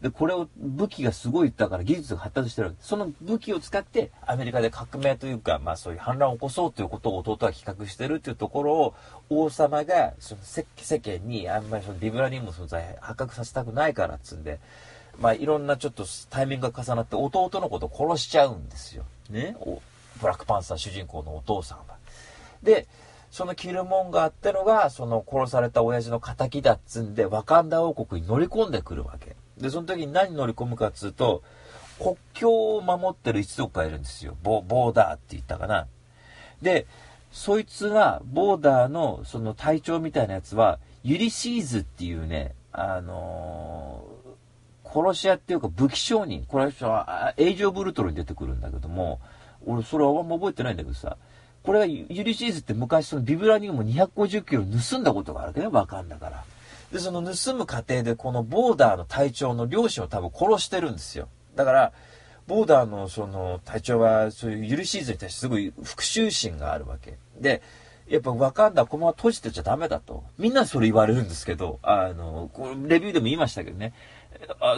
[0.01, 8.95] で、これを武器がすごいだから技術が発達してるわけその武器を使ってアメリカで革命というか、まあそういう反乱を起こそうということを弟は企画してるっていうところを
[9.29, 10.65] 王様がその世
[11.01, 14.61] 間にあんまりそのビブラニウムの存在発覚させたくないからっつんで、
[15.21, 19.05] まあいろんなちょっとタイミングが重なって弟のことを殺しちゃうんですよ。
[19.29, 19.57] ね。
[20.21, 21.85] ブラックパンサー主人公のお父さんは。
[22.63, 22.87] で、
[23.31, 29.37] そのキルモンガーってのが、その殺された親父の仇だっつんで、ワカンダ王国に乗り込んでくるわけ。
[29.59, 31.43] で、その時に何乗り込むかっつうと、
[31.99, 34.37] 国境を守ってる一族がいるんですよ。
[34.43, 35.87] ボボーダーって言ったかな。
[36.63, 36.87] で、
[37.33, 49.21] そいつが、ボーダーのその隊長みたいなやつは、ユリシーズっていうね、あのー、殺し屋っていうか武器商人、これはエイジオブルトロに出てくるんだけども、
[49.67, 51.17] 俺それはあんま覚えてないんだけどさ、
[51.63, 56.45] これはユリシーズって昔そのビブラニウム250キロ盗んだことがあるわけね、わかんだから。
[56.93, 61.29] で、その盗む過程でこのボーダーの隊長の両親を多分殺してるんですよ。
[61.55, 61.93] だから、
[62.47, 67.19] ボーダーのその隊長はそういうユリシーズに対してすごい復讐心があるわけ。
[67.39, 67.61] で、
[68.09, 70.25] やっぱわかんだ駒は閉じてちゃダメだと。
[70.39, 73.93] みんなそれ言われるんですけど、あの、これレビューでも言いましたけどね。
[74.61, 74.77] あ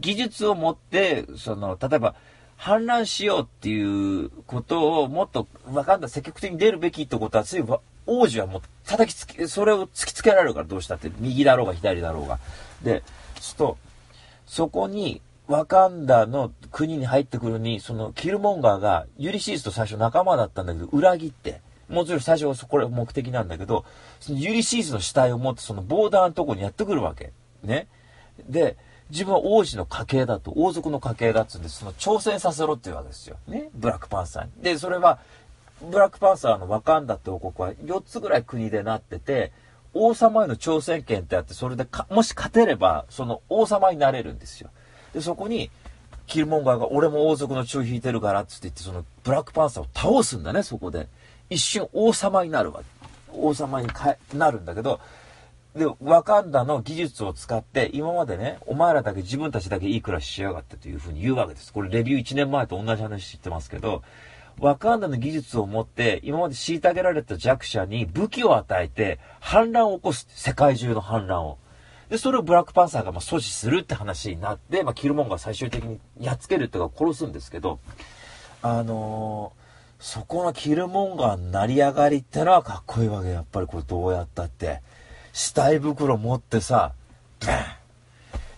[0.00, 2.16] 技術を持って、その、例えば、
[2.56, 7.64] 反乱しようっていうことをもっとわかんだ積極的に出るべきってことは、つい
[8.06, 12.38] 王子はもう叩きつけ、それを突きつけられるからどうしたって、右だろうが左だろうが。
[12.82, 13.02] で、
[13.40, 13.78] すると、
[14.46, 23.84] そこに、ワカンダの国に入ってくるに、そのキルモンガーがユリシーズと最初仲間だったんだけど、裏切って、もちろん最初はそこれ目的なんだけど、
[24.18, 27.32] そのユリシーズの死体を持ってそのボーダーのとこにやってくるわけ。
[27.62, 27.86] ね。
[28.48, 28.76] で、
[29.10, 33.36] 自分は王子の家系だと、王族の家系だっつうんで、その挑戦させろっていうわけですよ。
[33.46, 33.70] ね。
[33.74, 34.50] ブラックパンサーに。
[34.62, 35.18] で、それは、
[35.80, 39.52] ブラックパンサーのワカンダって王国は4つぐらい国でなってて、
[39.94, 44.70] 王様への挑戦権ってあって、それでもし勝てれば、その王様になれるんですよ。
[45.12, 45.70] で、そこに、
[46.26, 51.08] キルモンガーが俺も王族の血を引いてるからっつって言って、そのブラックパンサーを倒すんだね、そこで。
[51.48, 52.86] 一瞬王様になるわけ。
[53.32, 53.88] 王様に
[54.34, 55.00] なるんだけど、
[55.76, 61.72] で、ワカンダの技術を使って、今までね、お前らだけ自分たちだけいい暮らししやがってというふうに言うわけです。
[61.72, 64.02] これレビュー1年前と同じ話知ってますけど、
[64.58, 70.26] ワカンダの技術を持って、今まで虐げられた弱者に武器を与えて、反乱を起こす。
[70.30, 71.58] 世界中の反乱を。
[72.08, 77.80] で、それをブラックパンサーがま阻止するって話になって、まあ、キルモンが最終的にやっつけるってか殺すんですけど、
[78.62, 79.66] あのー
[79.98, 84.82] そこのキルモンガーの成り上がりってのはかっこいいわけやっぱりこれどうやったって
[85.36, 86.92] 死体袋持ってさ
[87.46, 87.64] バン。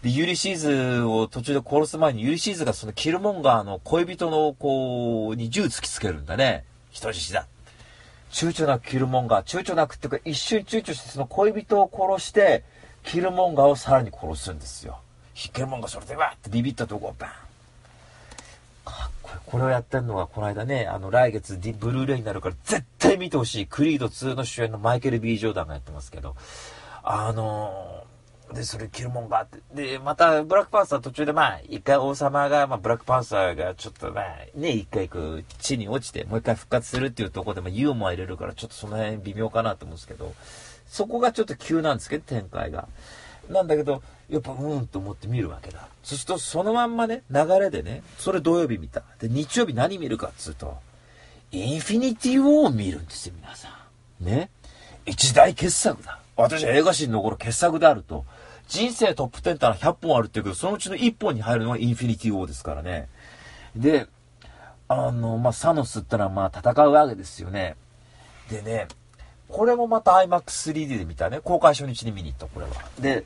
[0.05, 6.65] でユリシーズを途中で殺す前にユリシーズがそのキルモンガーの恋人の子に銃突きつけるんだね。
[6.93, 7.49] 人質だ。
[8.31, 12.63] 躊躇なくキルモンガー躊躇なくっていうか一瞬躊躇してその恋人を殺して
[13.03, 15.01] キルモンガーをさらに殺すんですよ。
[15.35, 17.48] キルモンガーそれでわってビビったとこをバン。
[19.47, 26.37] これをやってるのが、この間ね、あの、来月ブルーレイになるから絶対見てほしい、クリード2の主演のマイケル・ B・ ジョーダンがやってますけど、
[27.03, 34.25] あのー、で、それ着るもんがあって、で、また、ブラックパンサー途中で、まあ、一回王様が、まあ、ブラックパンサーがちょっと、まあ、
[34.55, 40.35] ね、一回こう、地に落ちて、もう一回復活するっていうところで、まあ、ユーモア入れるから、ちょっとその辺微妙かなと思うんですけど、
[40.87, 42.89] そこがちょっと急なんですけど、展開が。
[43.49, 45.89] なんだけど、やっぱ、うんと思って見るわけだ。
[46.03, 49.03] そうすると、そのまんまね、流れでね、それ土曜日見た。
[49.21, 50.77] で、日曜日何見るかっつうと、
[51.51, 53.69] インフィニティ・ウォーを見るんですよ、皆さ
[54.21, 54.25] ん。
[54.25, 54.51] ね。
[55.07, 56.21] 一大傑作だ。
[56.37, 58.25] 私は映画史に残る傑作であると。
[58.69, 63.09] 人生トップ10ってのは100本あるって言うけど、そのうちの1本に入るのがインフィニティ・ウォーですからね。
[63.75, 64.07] で、
[64.89, 67.77] あの、まあ、サノスってのはまあ戦うわけですよね。
[68.51, 68.89] でね、
[69.49, 71.41] これもまた IMAX3D で見たね。
[71.41, 72.73] 公開初日に見に行った、これは。
[73.01, 73.25] で、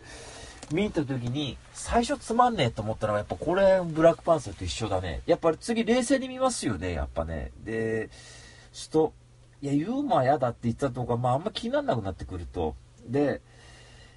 [0.73, 5.23] 見に行った時に、最初つまんねえと思ったのは、やっぱこれ、ブラックパンサーと一緒だね。
[5.27, 7.51] やっぱり次冷静に見ますよね、やっぱね。
[7.65, 8.09] で、
[8.73, 9.13] ちょっと、
[9.61, 12.75] いや、ユーモア嫌だって言ったとか、まああんま気にならなくなってくると。
[13.07, 13.41] で、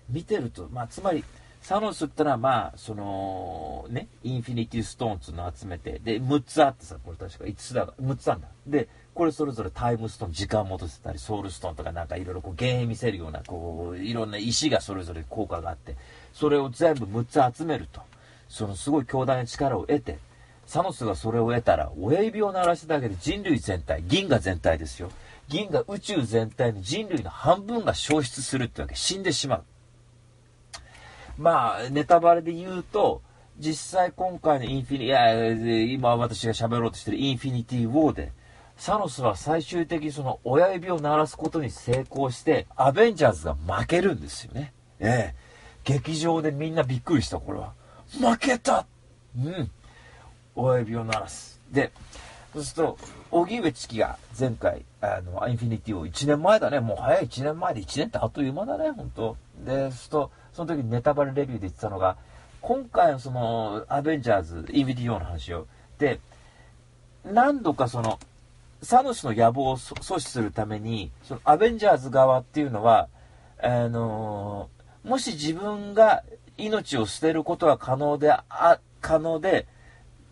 [0.10, 1.24] 見てると、まあつまり、
[1.66, 8.48] サノスってのは、まあ、その、ね、インフィニティストーンっていうのを集めて、で、6つあってさ、これ確か5つだ、6つあんだ。
[8.68, 15.96] で、これそれぞれタイムストーン、時間戻せたり、ソウルストーンとかなんかいろいろこう幻影見せるような、こう、いろんな石がそれぞれ効果があって、
[16.34, 18.02] それを全部6つ集めると。
[18.50, 20.20] そのすごい強大な力を得て、
[20.68, 25.10] サノスがそれを得たら、親指を鳴らしただけで人類全体、銀河全体ですよ。
[25.48, 28.96] 銀河宇宙全体の人類の半分が消失するってわけ。
[28.96, 29.64] 死んでしまう。
[31.38, 33.22] まあ、ネタバレで言うと、
[33.58, 35.54] 実際今回のインフィニ、いや、
[35.86, 38.34] 今私が喋ろうとしてるインフィニティ・ウォーで、
[38.78, 44.74] サノスは最終的にその親指を鳴らすことに成功して、アベンジャーズが負けるんですよね。
[45.00, 45.46] ええ。
[45.84, 47.74] 劇場でみんなびっくりした、これは。
[48.20, 48.86] 負けた
[49.38, 49.72] うん。
[50.56, 51.62] 親指を鳴らす。
[51.72, 51.92] で、
[52.54, 52.98] そうすると、
[53.32, 56.80] 荻上チキが前回、あの、インフィニティを1年前だね。
[56.80, 62.18] もう早い1年前で1年ってあっという間だね、本当で、そうすると、その時にネタバレレビューで言ってたのが、
[62.62, 65.68] 今回のその、アベンジャーズ、インフィニティの話を、
[66.00, 66.20] で、
[67.26, 68.20] 何度かその、
[68.86, 73.10] サノスの野望を阻止するために、そのアベンジャーズ側っていうのは、
[73.62, 76.24] あのー、もし自分が
[76.58, 79.68] 命を捨てることは可能で、あ、可能で、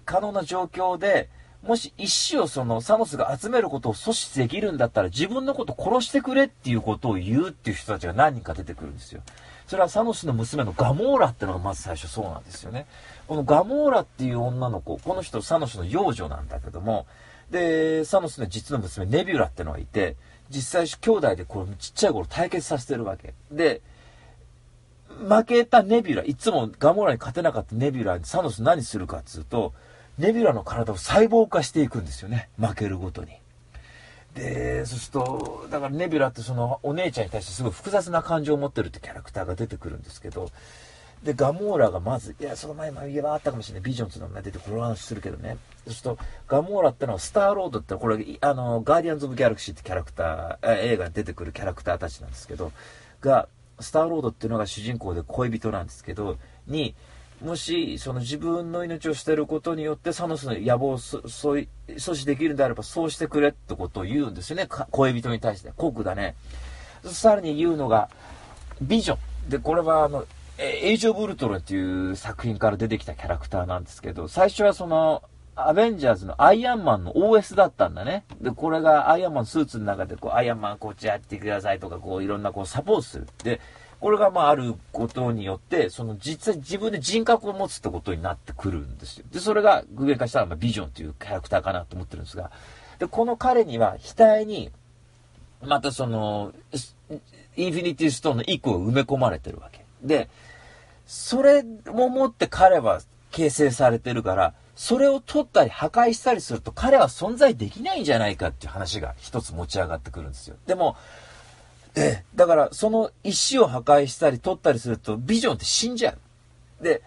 [0.06, 1.30] 可能な状況で、
[1.64, 9.22] もし石をそのサノスが集めることを阻止できるんだったら自分のこと殺してくれっていうことを言うっていう人たちが何人か出てくるんですよ。
[9.66, 12.86] それはサノスの娘のガモーラってのがまず最初そうなんですよね。
[13.28, 17.08] このガモーラっていう女の子、この人サノスの幼女なんだけども、
[17.54, 20.16] で、サノスの実の娘ネビュラってのがいて、
[20.50, 23.36] 実際兄弟でこのちっちゃい頃対決させてるわけ。
[23.52, 23.82] で、
[25.08, 29.74] 負けたネビュラ、いつもガモーラに勝てなかったネビュラにサノス何するかっつうと、
[30.18, 32.50] ネビュラの体を細胞化していくんですよね。
[32.58, 33.30] 負けるごとに。
[34.34, 40.50] で、そうすると、だからネビュラってそのお姉ちゃんに対してすごい複雑な感情を持ってるってキャラクターが出てくるんですけど、
[41.24, 43.84] で、ガモーラがまず、いや、その前も言えばあったかもしれない。
[43.84, 45.58] ビジョンっていうのが出てこの話するけどね。
[45.86, 52.74] そうすると、ガモーラってのはスターロードってこれ、あの、ガーディアンズ・オブ・ギャラクシーってキャラクター、映画に出てくるキャラクターたちなんですけど、
[53.22, 53.48] が、
[53.80, 56.94] スターロードっていうのが主人公で恋人なんですけど、に、
[57.42, 64.68] もし、その自分の命を捨てることによってサノスの野望を阻止できるんであれば、そうしてくれってことを言うんですよね。
[64.92, 65.72] 恋人に対して。
[65.76, 66.36] 酷だね。
[67.04, 68.10] さらに言うのが、
[68.82, 69.50] ビジョン。
[69.50, 70.26] で、これはあの、
[70.58, 75.24] えエイジ・オブ・ウルトロンっていう作品から出てきたキャラクターなんですけど、最初はその、
[75.56, 78.24] アベンジャーズのアイアンマンの OS だったんだね。
[78.42, 83.28] で、これがアイアンマンスーツの中で、こう、アイアンマンこっちやってくださいとか、こう、いろんなこう、サポートする。
[83.44, 83.62] で、
[84.00, 89.26] これがまああることによって、その実際自分で人格を持つってことになってくるんですよ。
[89.32, 92.52] で、それが具現化したらまあビジョンっていうキャラクターかなと思ってるんですが、
[93.00, 94.72] で、この彼には額に、
[95.62, 96.52] またその、
[97.56, 99.83] インフィニティストーンの1個が埋め込まれてるわけ。
[100.04, 100.30] で、
[101.06, 110.56] それももって彼は形成されてるから、それを取ったり破壊したりすると彼は存在できないんじゃないかっていう話が一つ持ち上がってくるんですよ。
[110.66, 110.96] でも、
[111.96, 116.16] えだから、その石を破壊したり取ったりすると、ビジョンって死んじゃ
[116.82, 116.84] う。
[116.84, 117.04] で、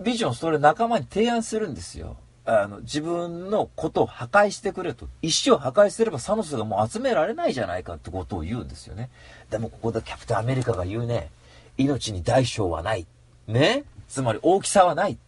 [0.00, 2.16] ビジョンそれ仲間に提案するんですよ。
[2.44, 5.08] あの、自分のことを破壊してくれと。
[5.20, 9.10] 石を破壊すればサノスがもう集められないじゃないかってことを言うんですよね。
[9.50, 11.30] でもここでキャプテンアメリカが言うね。
[11.76, 13.06] 命に大小はない。
[13.46, 13.84] ね？
[14.08, 15.18] つまり大きさはない。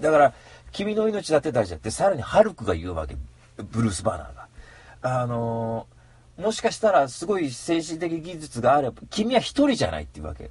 [0.00, 0.34] だから、
[0.72, 3.16] 君の命だって大事だって、さらにハルクが言うわけ。
[3.58, 5.20] ブルース・バーナーが。
[5.20, 6.00] あのー
[6.40, 10.50] もしかしたらすごい精神的技術があれば、君は一人じゃないっていうわけ。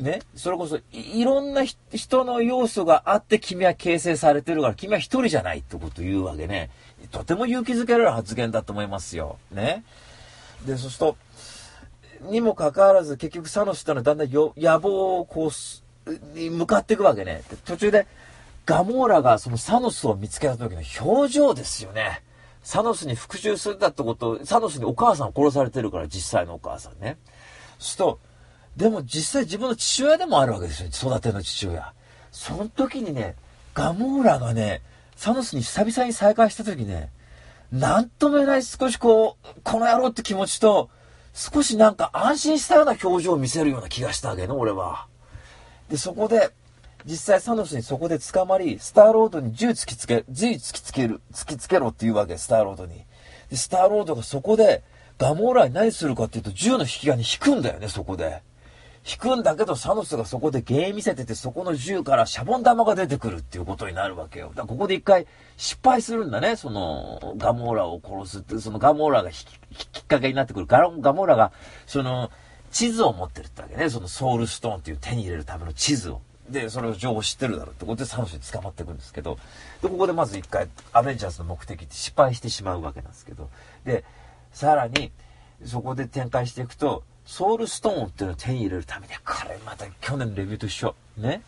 [0.00, 0.18] ね？
[0.34, 6.70] それこそい、ろんな人の要素があって君は形成されてるから、君は一人じゃないってことを言うわけね。
[7.12, 9.38] とても勇気づけられる発言だと思いますよ。
[9.52, 9.84] ね？
[10.66, 11.16] で、そうすると、
[12.22, 15.50] にもかかわらず結局サノスってのはだんだん野望をこ
[16.06, 17.42] う、に向かっていくわけね。
[17.64, 18.06] 途中で
[18.66, 22.22] ガモーラがそのサノスを見つけた時の表情ですよね。
[22.62, 27.16] サノスに復讐するんだってこと、サノスにお母さんを殺されてるから、実際のお母さんね。
[27.78, 28.20] すると、
[28.76, 30.88] でも実際自分の父親でもあるわけですよ。
[30.88, 31.92] 育ての父親。
[32.30, 33.36] その時にね、
[33.74, 34.82] ガモーラがね、
[35.16, 37.10] サノスに久々に再会した時ね、
[37.72, 40.90] なんとも言えない少しこう、この野郎って気持ちと、
[41.38, 45.06] 少しなんか安心したような表情を見せるような気がしたわけね、俺は。
[45.88, 46.50] で、そこで、
[47.04, 53.04] 実際サノスにそこで捕まり、スターロードに銃突きつけ、銃突きつける、突きつけろって言うわけ、スターロードに。
[53.50, 54.82] で、スターロードがそこで、
[55.16, 58.42] ガモーラに何するかっていうと、銃の引き金引くんだよね、そこで。
[59.10, 64.48] 引くんだけど、サノスがそこで原因見せてて、そこの銃からシャボン玉が出てくるっていうことになるわけよ。
[64.48, 69.46] だからここで一回失敗するんだね、その、ガモーラを殺すって、そのガモーラがき
[70.00, 70.66] っかけになってくる。
[70.66, 71.52] ガガモーラが、
[71.86, 72.30] その、
[72.70, 73.88] 地図を持ってるってわけね。
[73.88, 76.20] そのソウルストーンっていう手に入れるための地図を。
[76.50, 79.38] で、それを情報知ってるだろうってことでサノスに捕まっていくんですけど、
[79.82, 83.48] で、ここでまず一回、アベンジャーズの目的って失敗してしまうわけなんですけど、
[83.84, 84.04] で、
[84.52, 85.12] さらに、
[85.64, 90.94] そこで展開していくと、ソウルストーンっていうのを手に入れるためには、これまた去年のレビューと一緒。
[91.18, 91.42] ね。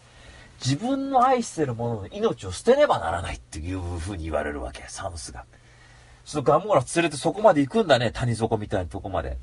[0.63, 5.47] 自分の愛してるものの命を捨てねばならないっていうふうに言われるわけ、サムスが。
[6.27, 9.39] そのガモーラ連れてそこまで行くんだね、谷底みたいなとこまで。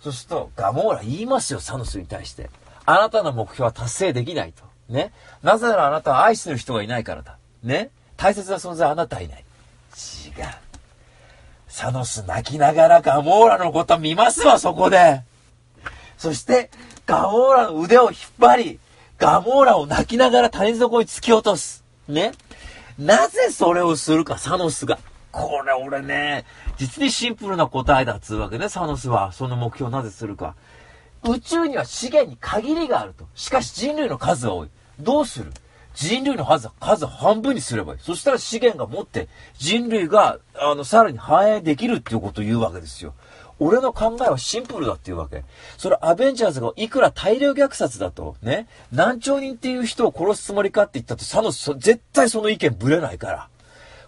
[0.00, 2.48] そうすると、ガモーラ言いますよ、サノスに対して。
[2.86, 4.64] あなたの目標は達成できないと。
[4.88, 5.12] ね。
[5.42, 7.36] なぜならあなたは愛してる人がいないからだ。
[7.62, 7.90] ね。
[8.16, 9.40] 大切な存在あなたはいない。
[9.40, 9.44] 違う。
[11.68, 15.22] サノス泣きながらガモーラのこと見ますわ、そこで。
[16.22, 16.70] そして、
[17.04, 18.78] ガモーラの腕を引っ張り、
[19.18, 21.82] ガモーラを泣きながら谷底に突き落とす。
[22.06, 22.30] ね。
[22.96, 25.00] なぜそれをするか、サノスが。
[25.32, 26.44] これ俺ね、
[26.76, 29.32] 実にシンプルな答えだっつうわけね、サノスは。
[29.32, 30.54] その目標をなぜするか。
[31.24, 33.26] 宇宙には資源に限りがあると。
[33.34, 34.68] しかし人類の数は多い。
[35.00, 35.52] どうする？
[35.96, 37.98] 人類の数は、数半分にすればいい。
[38.00, 39.26] そしたら資源が持って、
[39.58, 43.12] 人類が、あの、さらに繁栄できるっていうことを言うわけですよ。
[43.58, 45.44] 俺の考えはシンプルだっていうわけ。
[45.78, 53.48] それアベンジャーズがいくら大量虐殺だと、ね、何兆人っていう人を殺すつもりかって言ったって、サノス、絶対その意見ぶれないから。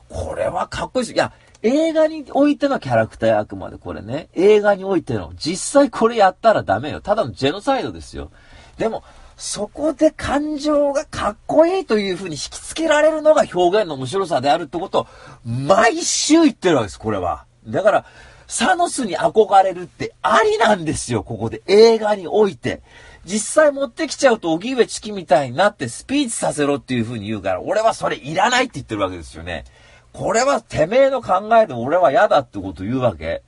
[0.08, 1.14] これはかっこいいです。
[1.14, 1.32] いや、
[1.62, 4.28] 映画においてのキャラクターやあくまでこれね。
[4.34, 5.32] 映画においての。
[5.36, 7.00] 実際これやったらダメよ。
[7.00, 8.30] ただのジェノサイドですよ。
[8.76, 9.02] でも、
[9.36, 15.06] そこで感情がかっこいいという風に引き付けられるのが表現の面白さであるってことを、
[15.44, 17.46] 毎週言ってるわけです、これは。
[17.66, 18.04] だから、
[18.46, 21.62] サノスに憧れるってありなんですよ、ここで。
[21.66, 22.82] 映画において。
[23.24, 29.64] 実際持ってきちゃうと、荻上チキみたいになってスピーチさせろっていう風に言うから、俺はそれいらないって言ってるわけですよね。
[30.12, 33.42] これはてめえの考えで俺は嫌だってこと言うわけ。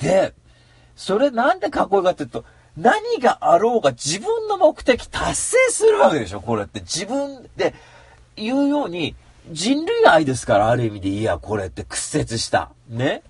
[0.00, 0.34] で、
[0.94, 2.44] それなんでかっこいいかって言うと、
[2.76, 7.74] 何があろうが自分の目的達成するわけでしょこれって自分で
[8.36, 9.16] 言うように
[9.50, 12.70] 人類愛ですからある意味でいやこれって屈折した。
[12.88, 13.22] ね。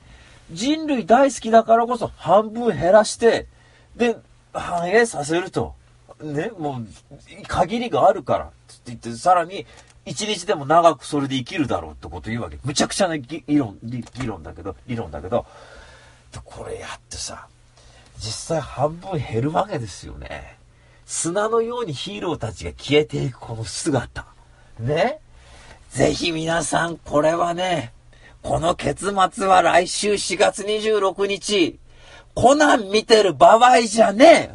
[0.51, 3.46] 人類大好きだからこそ半分減らして、
[3.96, 4.16] で、
[4.53, 5.74] 反映させると。
[6.22, 6.86] ね、もう、
[7.46, 8.44] 限りがあるから。
[8.46, 8.53] って
[8.86, 9.66] 言って、さらに、
[10.05, 12.59] 一日でも長くそれで生きるだろうってこと言うわけ。
[12.64, 15.46] むちゃくちゃな議論、議論だけど、理論だけど、
[16.44, 17.46] これやってさ、
[18.18, 20.57] 実際半分減るわけですよね。
[21.07, 24.26] 砂のようにヒーローたちが消えていくこの姿。
[24.80, 25.18] ね
[25.90, 27.92] ぜひ皆さん、これはね、
[28.49, 31.78] この結末は来週4月26日、
[32.32, 34.55] コナン見てる場合じゃねえ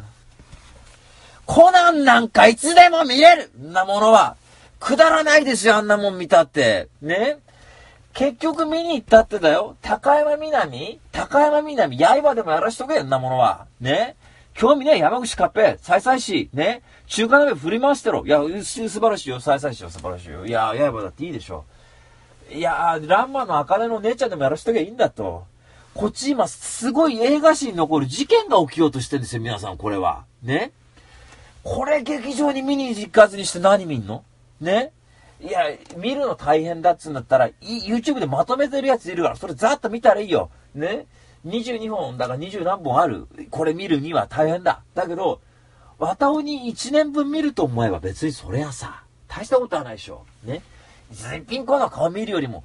[1.46, 4.34] コナンなんかいつでも見れるんなものは。
[4.80, 6.88] くだらないですよ、あんなもん見たって。
[7.02, 7.38] ね
[8.14, 9.76] 結局見に行ったってだよ。
[9.80, 10.98] 高山南？
[11.12, 13.66] 高山南、刃でもやらしとけ、んなものは。
[13.80, 14.16] ね
[14.54, 18.26] 興味ねえ山口カッペ、再々し、ね中華鍋振り回してろ。
[18.26, 20.44] いや、素晴らしいよ、再々しよ、素晴らしいよ。
[20.44, 21.64] いや、刃だっていいでしょ。
[22.50, 25.44] いやーランマの茜の姉ちゃんでもやらしとけばいいんだと。
[25.94, 30.24] こっち今、すごい映画史に残る事件が起きようとしてるんですよ、皆さん、これは。
[30.42, 30.72] ね？
[31.62, 34.24] これ劇場に見に行かずにして何見んの？
[34.60, 34.92] ね？
[35.40, 35.60] いや、
[35.96, 40.50] 見るの大変だっつうんだったら、YouTube でまとめてるやついるから、それざっと見たらいいよ。
[40.74, 41.06] ね
[41.46, 43.26] ?22 本、だから20何本ある。
[43.50, 44.82] これ見るには大変だ。
[44.94, 45.40] だけど、
[45.98, 50.24] 綿尾に1年分見ると思えば別にそれはさ、大したことはないでしょ。
[50.44, 50.62] ね？
[51.14, 52.64] 絶品子の顔見るよりも、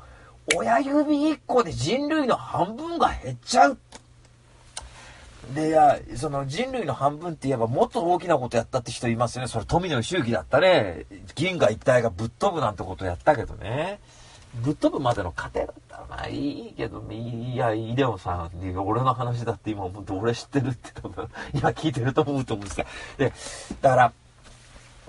[0.56, 3.78] 親指1個で人類の半分が減っちゃう。
[5.54, 9.48] で、いや、その人類の半分って言えばもっと大きなことやったって人いますよね。
[9.48, 11.06] それ富野周期だったね。
[11.36, 14.00] 銀河一体がぶっ飛ぶなんてことやったけどね。
[14.56, 22.86] ぶっ飛ぶまでの過程だったらまあいいけど、いや、イデオさん俺の話だって今思って俺知ってるって多分、今聞いてると思うと思うんですが。
[23.18, 23.34] で、
[23.82, 24.14] だから、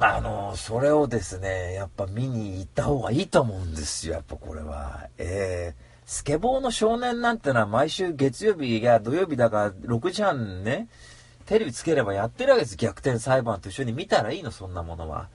[0.00, 5.08] あの、それをですね、やっぱ見に行った方がいいと思うんですよ、やっぱこれは。
[5.18, 10.88] えースケボーの少年なんてのは毎週月曜日や土曜日だから6時半ね、
[11.46, 12.76] テレビつければやってるわけです。
[12.76, 15.28] 逆転裁判と一緒に見たらいいの、そんなものは。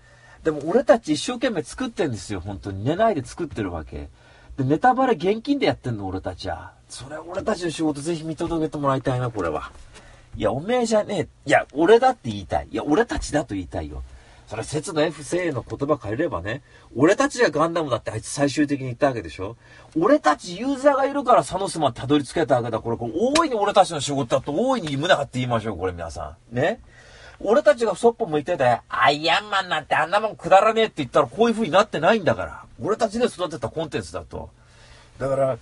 [0.43, 2.84] でも俺たち一生懸命作ってんですよ、本当に。
[2.84, 4.09] 寝ないで作ってるわけ。
[4.57, 6.74] で、ネタバレ現金でやってんの、俺たちは。
[6.89, 9.72] それ俺たちの仕事ぜひ見届けてもらいたいな、これは。
[10.36, 11.49] いや、おめえじゃねえ。
[11.49, 12.68] いや、俺だって言いたい。
[12.70, 14.03] いや、俺たちだと言いたいよ。
[14.48, 16.62] それ説の F 生の言葉変えればね、
[16.96, 19.58] 俺たちがガンダムだってあいつ最終的に言ったわけでしょ？
[19.98, 22.80] 俺たちユーザーがいるからサノスまでたどり着けたわけだ。
[22.80, 26.56] これ、これ大いに俺たちの仕事だと大いに胸張って言いましょう、これ皆さん。
[26.56, 26.80] ね？
[27.39, 32.64] 俺たちがそっぽ向いてて、アイアンマンなんてあんなもんくだらねえって言ったらこういう風になってないんだから。
[32.82, 34.52] 俺たちで育てたコンテンツだと。
[35.18, 35.58] だから、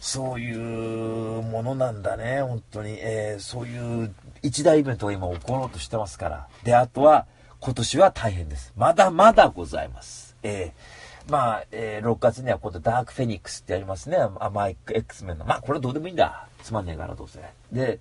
[0.00, 2.96] そういうものなんだね、本当に。
[3.00, 6.48] えー、そういう一大イベントが今起ころうとしてますから。
[6.62, 7.26] で、あとは、
[7.64, 8.74] 今年は大変です。
[8.76, 10.36] まだまだございます。
[10.42, 14.18] えー、まあ、えー、6月には今度ダークフェニックスってやりますね。
[14.38, 15.46] 甘い X メンの。
[15.46, 16.46] まあ、これどうでもいいんだ。
[16.62, 17.40] つまんねえからどうせ。
[17.72, 18.00] で、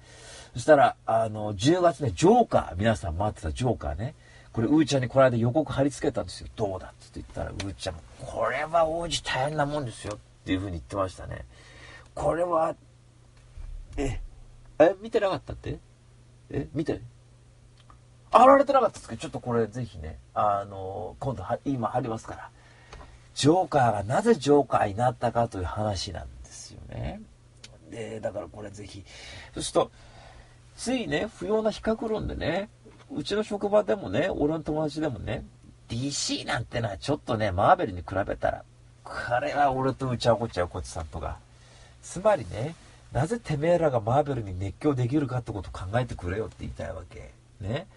[0.51, 4.15] そしたら、あの、10月ね、ジョーカー、皆さん待ってたジョーカーね。
[4.51, 6.49] これ、うーちゃんにこの間予告貼り付けたんですよ。
[6.57, 10.15] どうだって言ったら、うーちゃんも、これは王子大変なもんですよ。
[10.15, 11.45] っていう風に言ってましたね。
[12.13, 12.75] これは、
[13.95, 14.19] え、
[14.79, 15.79] え、見てなかったって？
[16.49, 16.99] え、見て
[18.33, 22.49] 貼られてなかったですけど、ちょっとこれぜひね、あの、今度は、今貼りますから。
[23.35, 27.21] ジョーカーがなぜジョーカーになったかという話なんですよね。
[27.89, 29.03] で、だからこれぜひ。
[29.53, 29.91] そうすると、
[30.75, 32.69] ついね、不要な比較論でね、
[33.11, 35.45] うちの職場でもね、俺の友達でもね、
[35.89, 38.63] DC なんてのはちょっとね、マーベルに比べたら、
[39.03, 41.37] これは俺とうちゃこっちゃうこっちさんとか。
[42.01, 42.75] つまりね、
[43.11, 47.31] なぜてめえらがマーベルに熱狂できるかってことを考えてくれよって言いたいわけ。
[47.61, 47.87] ね。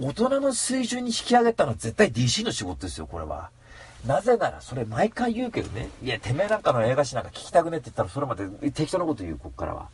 [0.00, 3.50] 大人の水準に引き上げたのは絶対 DC の仕事ですよ、これは。
[4.06, 5.88] なぜなら、それ毎回言うけどね。
[6.02, 9.88] いや、てめえなんかの映画史なんか聞きたくねって言ったら、それまで適当なこと言う、こっからは。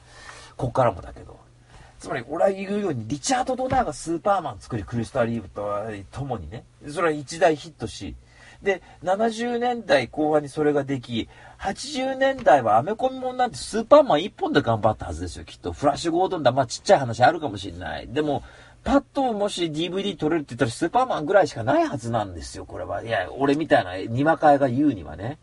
[0.56, 1.38] こっからもだけど。
[1.98, 5.68] つまり、俺は言うように、リチャード・ドナーがスーパーマン作り、クリスター・リーブと
[6.12, 6.64] 共にね。
[6.88, 8.14] それは一大ヒットし、
[8.62, 11.28] で、70年代後半にそれができ、
[11.60, 15.72] 80年代はアメコミもんなんてスーパーマン一本で頑張ったはずですよ、きっと。
[15.72, 18.08] フラッシュゴードンだ、まあちっちゃい話あるかもしれない。
[18.08, 18.42] でも、
[18.84, 23.02] パッともし DVD 撮れるって言ったらスーパーマンぐらいしかないはずなんですよ、これは。
[23.02, 25.38] いや、俺みたいな、にまかえが言うにはね。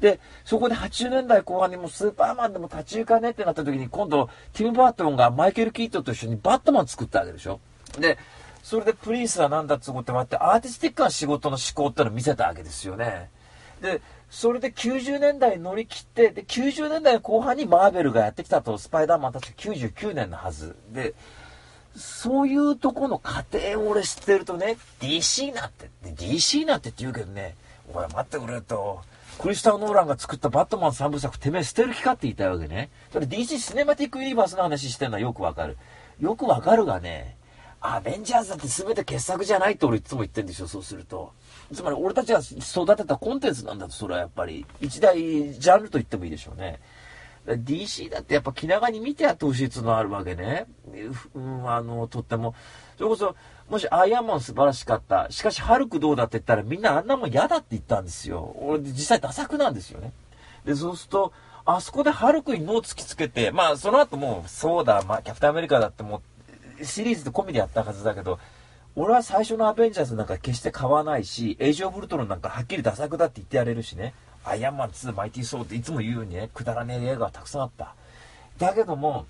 [0.00, 7.60] で、そこで80年代後半にもスーパーマンでも立ち行かねってなった時に、今度、ティム・バートンがマイケル・キートと一緒にバットマン作ったわけでしょ。
[7.98, 8.18] で、
[8.62, 13.30] それでプリンスは何だっつうこともあって、アーティスティックな仕事の思考ってのを見せたわけですよね。
[13.80, 20.76] で、それで90年代乗り切って、で、90年代後半にマーベルがやってきたと、スパイダーマン確か99年のはず。
[20.90, 21.14] で、
[21.98, 27.56] そういうとこの過程を俺知ってるとね、DC なんて、DC なんてって言うけどね、
[27.92, 29.00] おい待ってくれと、
[29.38, 32.90] クリスタル・ノーランが作ったバットマン3部作、てめえ捨てる気かって言いたいわけね。
[33.12, 35.76] それ DC シネマティック・ユニバースの話してるのはよくわかる。
[36.20, 37.36] よくわかるがね、
[37.80, 41.32] アベンジャーズだって全て傑作じゃないって俺いつも言ってるんでしょ、そうすると。
[41.72, 44.66] つまり俺たちが育てたコンテンツなんだと、それはやっぱり。
[44.80, 46.80] 一大ジャンルと言ってもいいでしょうね。
[47.54, 50.66] DC だってやっぱ気長に見てやってほしいっていうのはあるわけね。
[51.34, 52.54] うん、あの、とっても。
[52.96, 53.34] それこそ、
[53.68, 55.26] もしアイアンマン素晴らしかった。
[55.30, 58.56] しかし、ハルクどうだって言ったらみんなあんなもん嫌だって言ったんですよ。
[58.60, 60.12] 俺実際ダサくなんですよね。
[60.64, 61.32] で、そうすると、
[61.64, 66.22] あそこでハルクに脳突きつけて、まあその後もうそうだ、まあキャプテンアメリカだっても
[66.80, 68.38] うシリーズで込みでやったはずだけど、
[68.96, 74.14] 俺は最初のアベンジャーズなんか決して買わないし、エイジオブルトロンなんかはっきりダサくだって言ってやれるしね。
[74.44, 77.94] アイアンマン2マイティーソーっていつも言うようにね、くだらねえ映画がたくさんあった。
[78.58, 79.26] だけども、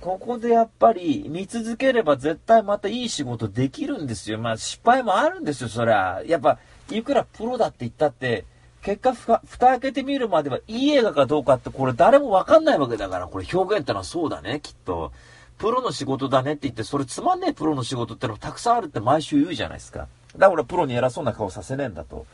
[0.00, 4.38] ここでやっぱり見続ければ絶対またいい仕事できるんですよ。
[4.38, 6.22] まあ失敗もあるんですよ、そりゃ。
[6.26, 6.58] やっぱ、
[6.90, 8.44] いくらプロだって言ったって、
[8.82, 15.12] 結果ふ、蓋開けてみるまではいい映画かどうかってこれ誰もわかんないわけだから、これ表現ってのはそうだね、きっと。
[15.58, 20.00] プロの仕事だねって言って、それつまんねえプロの仕事ってのもたくさんあるって毎週言うじゃないですか。
[20.00, 20.08] だか
[20.38, 22.26] ら俺プロに偉そうな顔させねえんだと。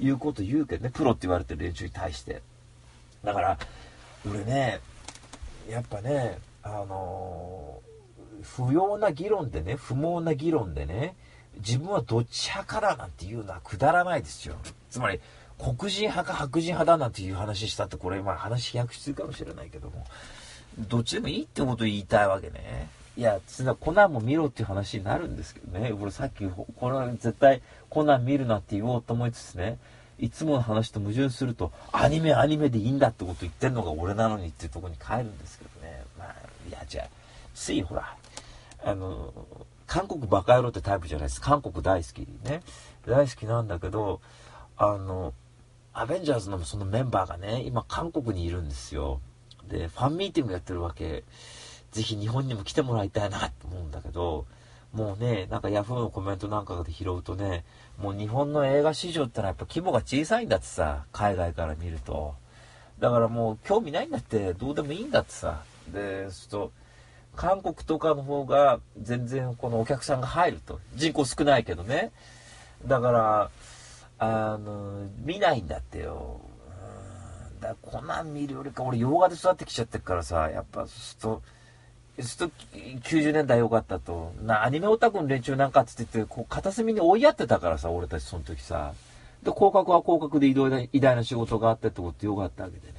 [0.00, 2.42] いうこと言うけどね、プロって言われてる連中に対して。
[3.24, 3.58] だから、
[4.28, 4.80] 俺ね、
[5.68, 11.16] やっぱね、あのー、不要な議論でね、不毛な議論でね、
[11.58, 14.56] 自分はどっち派かだなんていうのはくだらないですよ。
[14.90, 15.20] つまり、
[15.58, 20.06] 黒人派か白人派だなんていう話したって、これ、まあ話飛躍するかもしれないけども、
[20.78, 22.88] どっちでもいいってことを言いたいわけね。
[23.16, 25.92] いや、つな、コナンも見ろっていう話になるんですけどね。
[25.92, 27.60] 俺さっき、これ絶対
[27.90, 29.78] コナン見るなって言おうと思いつつね、
[30.18, 36.04] いつもの話と矛盾すると、アニメアニメでいいんだってこと言ってんのが俺なのにっていうとこに帰るんですけどね。
[36.18, 36.34] まあ、
[36.68, 37.08] いや、じゃあ、
[37.54, 38.16] ついほら、
[38.84, 39.32] あの、
[39.86, 41.40] 韓国バカ野郎ってタイプじゃないです。
[41.40, 42.62] 韓国大好きね。
[43.06, 44.20] 大好きなんだけど、
[44.76, 45.32] あの、
[45.92, 49.20] アベンジャーズのそのメンバーがね、今韓国にいるんですよ。
[49.68, 51.24] で、ファンミーティングやってるわけ。
[51.90, 54.46] ぜひ日本にも来てもらいたいなって思うんだけど、
[54.92, 57.64] もうね、なんかヤフーのコメントなんかで拾うとね、
[57.98, 62.34] もう日本の映画市場ってのはやっぱ規模が小さいんだってさ、海外から見ると。
[62.98, 65.62] だからもう興味ないんだって、どうでもいいんだってさ。
[65.92, 66.72] で、すると、
[67.36, 70.80] 韓国とかの方が全然このお客さんが入ると。
[70.96, 72.10] 人口少ないけどね。
[72.86, 73.50] だから、
[74.18, 76.40] あの、見ないんだってよ。
[77.54, 81.42] うん、だこんなん見るよりか、俺洋画で育ってきちゃってるからさ、やっぱ、すると、
[82.22, 82.76] すると
[83.08, 84.32] 90年代良かったと。
[84.42, 88.92] な、アニメオタクの連中なんかって言って、こう片隅に追いやってたからさ、俺たちその時さ。
[89.42, 90.48] で、広角は広角で
[90.92, 92.94] 偉大な仕事があってってこと良かったわけでね。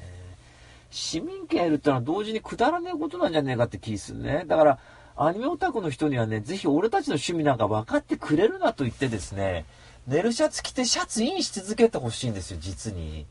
[0.91, 4.45] 市民権得るってのは同時にくだらねえことなんじゃねえかって気するね。
[4.47, 4.80] だから、
[5.15, 9.65] アニメオタクの人にはね、ぜひ俺たちの趣味なんか分かってくれるなと言ってですね、
[10.07, 13.26] ネルシャツ着てシャツインし続けてほしいんですよ、実に。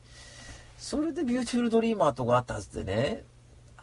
[0.76, 3.24] それでビューティフルドリーマーとかあったはずでね、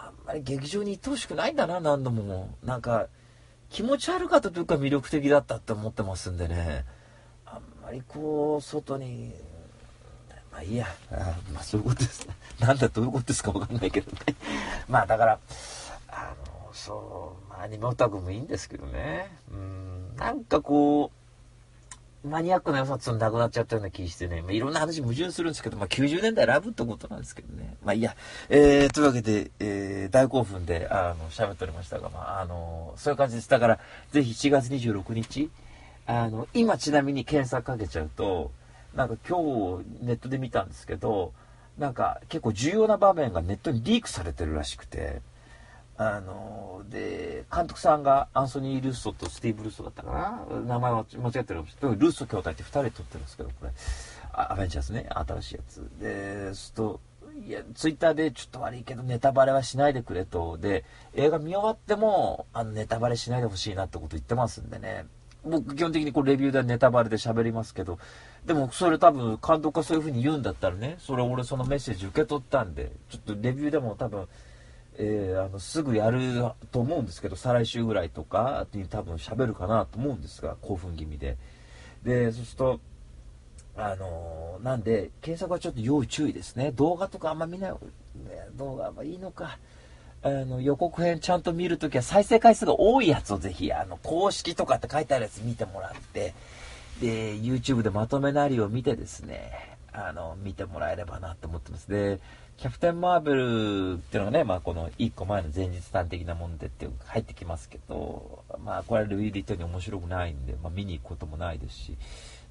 [0.05, 2.55] あんまり劇場に行ってほしくないんだな、何度も。
[2.63, 3.07] なんか、
[3.69, 6.85] 気持ち悪かったというか魅力的だったって思ってますんでね、
[7.45, 9.33] あんまりこう、外に、
[10.51, 12.35] まあいいや、あまあそういうことですね。
[12.59, 14.17] なんだどういうことですかわかんないけどね。
[14.87, 15.39] まあだから、
[16.07, 19.35] あの、そう、まあアニメオタクもいいんですけどね。
[19.51, 21.24] うん、なんかこう、
[22.25, 27.75] マニアックな良さっていうのなくなっちゃったような気してね、まあ、いろんな話矛盾するんですけど、まあ、90年代ラブってことなんですけどね。
[27.83, 28.15] まあいいや。
[28.49, 33.49] えー、というわけで、えー、大興奮で、あの、喋っておりましたが、まあ、あの、そういう感じです。
[33.49, 33.79] だから、
[34.11, 35.49] ぜひ7月26日、
[36.07, 38.51] あの、今ちなみに検索かけちゃうと、
[38.95, 41.33] なんか今日ネットで見たんですけど、
[41.77, 45.21] なんか結構重要な場面がネットにリークされてるらしくて、
[45.97, 50.59] あので、監督さんがアンソニー・ルッソとスティーブ・ルッソだったかな？
[50.65, 51.99] 名前は間違ってるかもしれない。
[51.99, 53.71] ルッソ兄弟って2人で撮ってるんですけど、これ。
[54.33, 55.89] アベンジャーズね、新しいやつ。
[55.99, 56.99] で、すと、
[57.47, 60.57] いや、ツイッターでちょっと悪いけどネタバレはしないでくれと。
[60.57, 60.83] で、
[61.13, 65.05] 映画見終わっても、あの、ネタバレしないでほしいなってこと言ってますんでね。
[65.45, 67.99] 僕、基本的にこうレビューでネタバレで喋りますけど、
[68.45, 74.27] でもそれ多分監督がそういう風に言うんだったらね、それ俺そのメッセージ受け取ったんで、ちょっとレビューでも多分、
[74.97, 76.19] えー、あの、すぐやる
[76.71, 81.37] と思うんですけど、再来週ぐらいとかに多分喋るかなと思うんですが、興奮気味で。
[82.03, 82.79] で、そうすると、
[83.77, 86.71] あのー、なんで、検索はちょっと要注意ですね。
[86.71, 87.77] 動画とかあんま見ない、ね、
[88.55, 89.57] 動画はいいのか。
[90.23, 96.33] あの、予告編ちゃんと見るときは再生回数が多いやつをぜひ、あの、公式とかって書いてあるやつ見てもらって、
[97.01, 101.89] で、YouTube でまとめなりを見てですね、あの、見てもらえればなと思ってます。
[101.89, 102.19] で、
[102.57, 111.97] キャプテン・マーベルっていうのがね、まあこの1個前の前日談的なもんでって入ってきますけど、まあこれルイ・リットに面白くないんで、まあ見に行くこともないですし、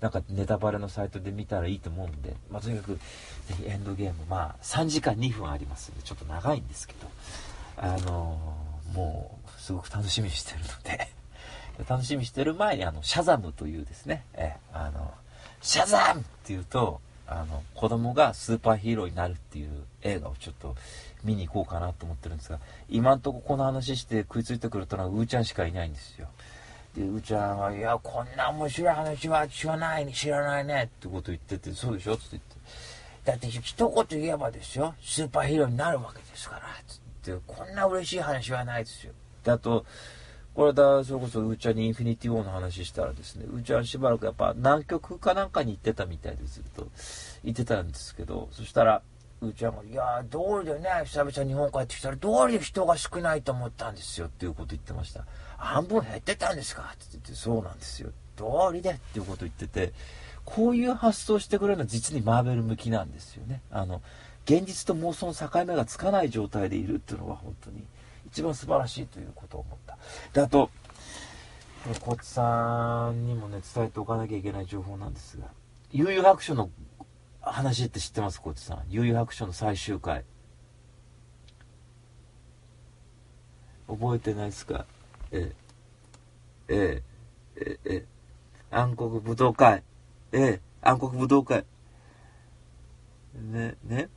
[0.00, 3.00] なんかネタバレのサイトで見たらいいと思うんで、まあとにかく、ぜ
[3.56, 7.08] ひエンドゲーム、まあ3時間2分ありますんで、ちょっと長いんですけど、
[7.76, 11.08] あのー、もう、すごく楽しみにしてるので。
[11.88, 15.12] 楽しみにしてる前に、あの、シャザムというですね、え、あの、
[15.60, 19.70] シャザムっていうと、あの、子供がスーパーヒーローになるっていう
[20.02, 20.76] 映画をちょっと
[21.22, 22.58] 見に行こうかなと思ってるんですが、
[22.88, 26.28] 今んとここの話して食いついてくるとのはうーちゃんしかいないんですよ。
[26.96, 32.56] で、うーちゃんが、いや、こんな面白い話は知らない、知らないねってこと言ってて、そうでしょって言って。
[33.24, 37.04] だって一言言えばですよ、スーパーヒーローになるわけですから、つって。
[37.32, 39.12] ってこんな嬉しい話はないですよ。
[39.42, 39.86] で、あと、
[40.54, 46.86] これだ、それこそうーちゃんにインフィニティ・ウォーの話したらですね、うーちゃんしばらくやっぱ南極かなんかに行ってたみたいですと
[47.42, 49.02] 言ってたんですけど、そしたら、
[49.40, 55.24] うーちゃんが、いや通りでね、久々日本帰ってきたら、通りで人が少ないと思ったんですよっていうこと言ってました。
[55.56, 58.10] 半分減ってたんですかって言って、そうなんですよ。
[58.36, 59.92] 通りでっていうこと言ってて、
[60.44, 63.60] こういう発想してくれるのは実にマーベル向きなんですよね。
[63.70, 64.02] あの、
[64.44, 67.82] 現実と妄想の境目がつかない状態でいるっていうのは本当に
[68.26, 69.83] 一番素晴らしいということを思った。
[70.32, 70.70] で、あと、
[72.00, 75.48] こっさんにもね、伝えておかなきゃいけない情報なんですが、
[75.92, 76.70] 悠々白書の
[77.40, 78.40] 話って知ってます？
[78.40, 78.84] こっちさん。
[78.88, 80.24] 悠々白書の最終回。
[83.86, 84.86] 覚えてないですか？
[85.30, 85.52] え
[86.68, 87.02] え、え
[87.56, 88.06] え、ええ、
[88.70, 89.82] 暗黒武道会。
[90.32, 91.66] ええ、暗黒武道会。
[93.34, 94.08] ね、ね。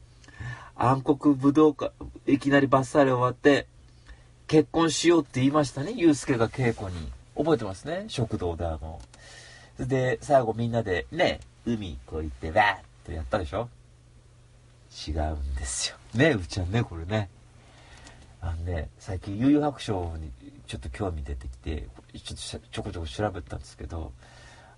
[0.75, 1.91] 暗黒武道会、
[2.27, 3.67] いきなりバッサリ終わって、
[4.47, 7.11] 結婚しようって言いましたね、ゆうすけが稽古に。
[7.35, 8.99] 覚えてますね、食堂であの。
[9.79, 13.69] で、最後みんなで、ね、海こう行って、わーってやったでしょ？
[15.07, 15.97] 違うんですよ。
[16.15, 17.29] ね、うちゃんね、これね。
[18.41, 20.31] あのね、最近、悠々白書に
[20.65, 21.87] ちょっと興味出てきて、
[22.23, 24.11] ちょっとちょこちょこ調べたんですけど、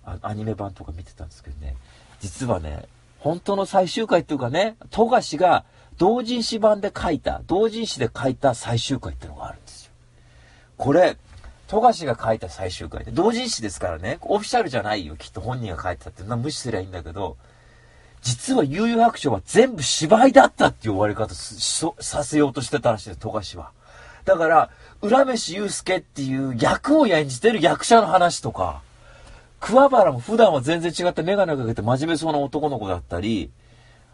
[0.04, 1.76] あアニメ版とか見てたんですけどね、
[2.20, 2.86] 実はね、
[3.20, 5.64] 本当の最終回っていうかね、富樫が
[6.00, 9.92] 同人誌版で書いた、同人誌で書いた最終回ってのがあるんですよ。
[10.78, 11.18] これ、
[11.68, 17.36] 富樫が書いた最終回で、同人誌ですからね、オフィシャルじゃないよ、きっと本人が書いてたってな無視すりゃいいんだけど、
[18.22, 23.70] 実は悠々白書は全部芝居だったっていう終わり方させようとしてたらしいです、富樫は。
[24.24, 24.70] だから、
[25.02, 28.80] 浦飯祐介っていう役を演じてる役者の話とか、
[29.60, 33.50] 桑原も普段は全然違ってメガネかけて真面目そうな男の子だったり、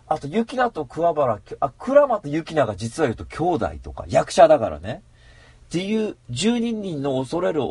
[0.09, 5.03] あと、雪菜と桑原、あ、倉間と雪菜が実は言うと兄弟とか、役者だからね。
[5.67, 7.63] っていう12人の恐れる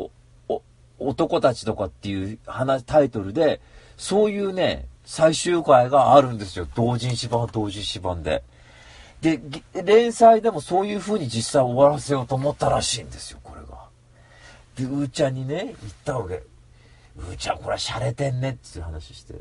[0.98, 3.60] 男たちとかっていう話、タイトルで、
[3.96, 6.66] そういうね、最終回があるんですよ。
[6.74, 8.42] 同人誌版、同人誌版で。
[9.22, 9.40] で、
[9.82, 13.88] 連載でもそういう風に実際終わらせようと思ったらしいんですよ、これが。
[14.76, 16.34] で、うーちゃんにね、言ったわけ。
[16.34, 19.34] うーちゃん、これは洒落てんねっていう話して。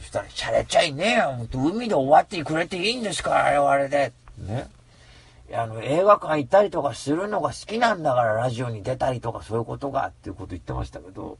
[0.00, 1.46] そしたら、洒落ちゃいねえよ。
[1.52, 4.12] 海で終わってくれていいんですから、あれはあれで。
[4.38, 4.68] ね。
[5.52, 11.38] あの、映画館行ったりとかするのが好きなんだから、ラジオに出たりとかそういうことがっていうこと言ってましたけど、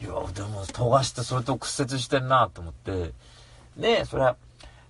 [0.00, 3.12] いや、でも、富樫ってそれと屈折してんなと思って、
[3.76, 4.36] ねえ、それは、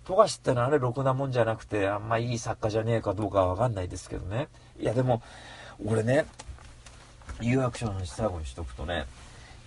[0.06, 4.48] 富樫ってのはあれ、ろくなもんじゃなくて、あんまいい作家じゃねえかどうかはわかんないですけどね。
[4.78, 5.22] いや、でも、
[5.84, 6.26] 俺ね、
[7.40, 9.06] 有楽章の話最後にしとくとね、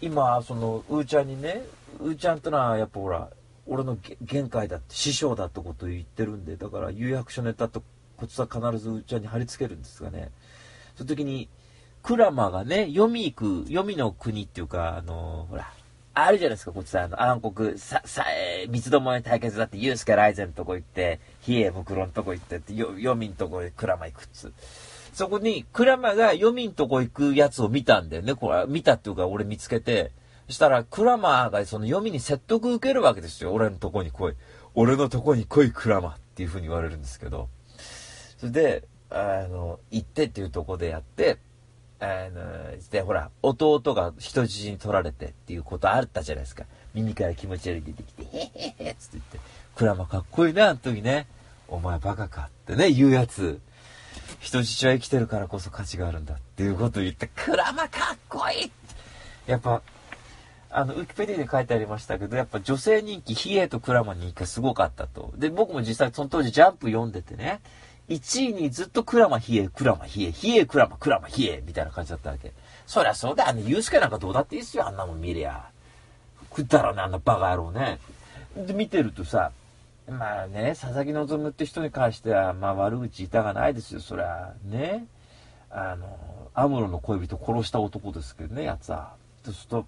[0.01, 1.64] 今、その、うーちゃんにね、
[2.00, 3.30] うーちゃんってのはやっぱほら、
[3.66, 7.84] 俺の限界だって、師匠だってことを言ってるんで、だから、有白書ネタと
[8.18, 10.32] コツは必ずうーちゃんに貼り付けるんですがね、
[10.96, 11.50] その時に、
[12.02, 15.72] クラマがね、読み行く、読みの国っていうか、あのー、ほら、
[16.16, 24.52] あるじゃないですか、こっちさ、あの、暗黒、さ、さ、えー、三つどもえ対決だって、ユースケライゼンとこ行って、ヒエムクロンとこ行ってって、よ、読みんとこへクラマ行くっつ。
[25.14, 28.36] そこに、クラマが読みんとこ行くやつを見たんだよね。
[28.36, 30.12] これ、見たっていうか俺見つけて。
[30.50, 33.54] したら、クラマーがその読みに説得受けるわけですよ。
[33.54, 34.34] 俺のとこに来い。
[34.76, 37.50] 俺のとこに来い、クラマーっていう風に言われるんですけど。
[38.38, 41.38] それで、あの、行ってっていうとこでやって、
[42.00, 46.66] あの、で、ほら、弟が人質に取られてっていうことあったじゃないですか。
[46.94, 49.39] 耳から気持ち悪い出てきて、へへへっつって言って、
[49.76, 51.28] クラマかっこいいな、あの時ね。
[51.68, 53.60] お前バカかってね、言うやつ。
[54.39, 58.72] 人質は生きてるからこそ価値があるんだっていうことを言って、クラマかっこいい
[59.48, 59.82] やっぱ、
[60.76, 65.32] あの、ウィキペディに書いてありましたけど、やっぱ女性人気、ヒエとクラマ人気がすごかったと。
[65.38, 67.62] で、僕も実際その当時ジャンプ読んでてね、
[68.10, 72.52] 1位にずっとクラマヒエ、クラマヒエ、ヒエクラマ、クラマヒエ、みたいな感じだったわけ。
[72.88, 73.62] そりゃそうだよね。
[73.64, 75.70] ユースケなんかどうだっていいっすよ、あんなもん見りゃ。
[76.50, 78.00] 食ったらね、あんなバカ野郎ね。
[78.58, 79.52] で、見てるとさ、
[80.10, 84.54] まあね、佐々木希って人に関しては、まあ悪口言いたがないですよ、そりゃ。
[84.66, 85.06] ね。
[85.70, 86.08] あの、
[86.54, 89.14] アムロの恋人殺した男ですけどね、やつは。
[89.44, 89.86] そうすると、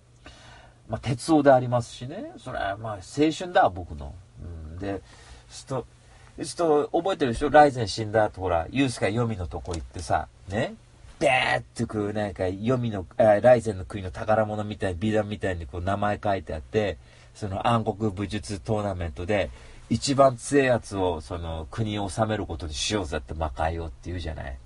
[0.90, 2.32] まあ、鉄夫でありますしね。
[2.38, 4.14] それはまあ、青春だ、僕の。
[4.42, 5.02] うん、で、
[5.50, 10.76] ちょっと、ちょっと覚えてるでしょライゼン死んだ後、ほら、ユースが読みのとこ行ってさ、ね。
[11.20, 16.98] でーってこう、なんか、読みの、えライゼンの国の宝物みたい、美談みたいにこう、名前書いてあって、
[17.34, 19.50] その暗黒武術トーナメントで、
[19.90, 24.58] 一番強いやつを、その、国を治めることにしようぜって魔界をって言うじゃない。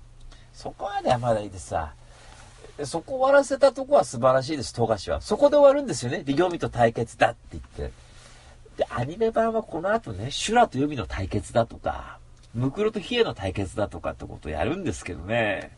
[0.52, 1.94] そこまではまだいいですさ。
[2.86, 5.20] そこ終わらせたとこは素晴らしいです、富樫は。
[5.20, 6.22] そこで終わるんですよね。
[6.22, 7.92] で、読みと対決だって言って。
[8.76, 12.18] で、アニメ版はこの後ね、修羅と読みの対決だとか、
[12.54, 15.70] ムクロとヒエの対決だとかってことをやるんですけどね。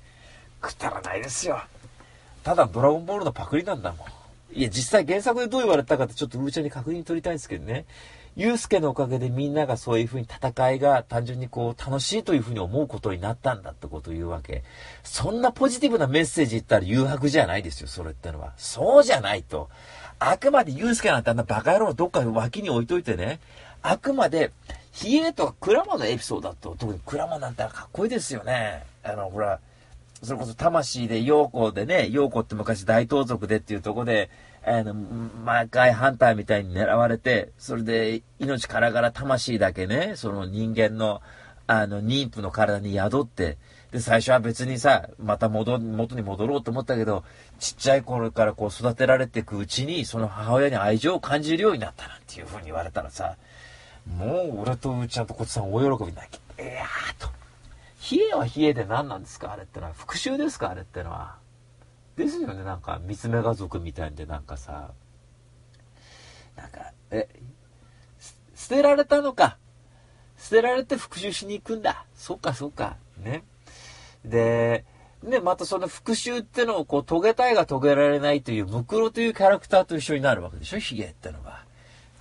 [0.61, 1.61] くだらないですよ。
[2.45, 4.07] ただドラゴンボールのパクリなんだもん。
[4.55, 7.85] いや、実際原作でどう言われたかってちょっとうーちゃんに確認取りたいんですけどね。
[8.35, 14.63] ユうスケのおかげでみんながそういう風に戦いが単純にこう楽しいという風に思うことになったんだってことを言うわけ。
[15.03, 18.53] そんなポジティブなメッセージ言ったら誘白じゃないですよ、それってのは。
[18.57, 19.69] そうじゃないと。
[20.19, 23.41] あくまでユうスケなんてあんなバカ野郎どっか脇に置いといてね。
[23.83, 24.53] あくまで、
[24.93, 28.85] ヒエとかクラマのエピソードだと、特にクラマなんてかっこいいですよね。
[29.03, 29.59] あの、ほら、
[30.23, 34.31] それこそ魂で陽子でね、陽子って昔大盗賊でっていうとこで、
[34.65, 41.21] あの、毎回ハンターみたいに狙われて、それで命からがら魂だけね、その人間の、
[41.67, 43.59] あの、妊婦の体に宿って、
[43.91, 47.25] で、最初は別にさ、また戻、元に戻ろうと思ったけど、
[47.59, 53.37] ちっちゃい頃からこう育てられていくうちに、その母親に愛情を感じるようになったなんていう風に言われたらさ、
[54.17, 57.29] もう俺とうちゃんとこっちさん大喜びなきゃ、いやーと。
[58.11, 59.53] 冷えは冷えで何なんですか？
[59.53, 59.93] あれってのは。
[59.93, 60.71] 復讐ですか？
[60.71, 61.37] あれってのは。
[62.17, 64.93] ですよね、なんか、三つ目家族みたいで、なんかさ、
[66.57, 67.29] なんか、え、
[68.55, 69.59] 捨てられたのか。
[70.39, 72.05] 捨てられて復讐しに行くんだ。
[72.15, 72.97] そっか、そっか。
[73.17, 73.45] ね。
[74.25, 74.85] で、
[75.23, 81.65] ね、またその復讐ってのをこう遂げたいが遂げられないという、ムクロというキャラクターと一緒になるわけでしょヒゲってのは。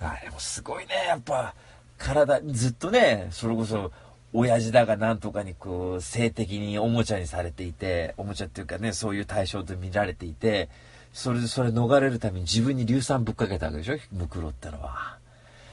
[0.00, 1.54] あれもすごいね、やっぱ、
[1.98, 3.92] 体、ずっとね、それこそ、
[4.32, 10.68] 親父だがなんとかにこう、性的におもちゃにされていて、おもちゃっていうかね、そういう対象と見られていて、
[11.12, 13.98] それでそれ逃れるために自分に硫酸ぶっかけたわけでしょ？
[14.12, 15.18] ムクロってのは。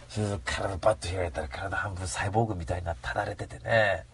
[0.09, 4.05] それで体パッと開いたら体半分サイボーグみたいになただれててね。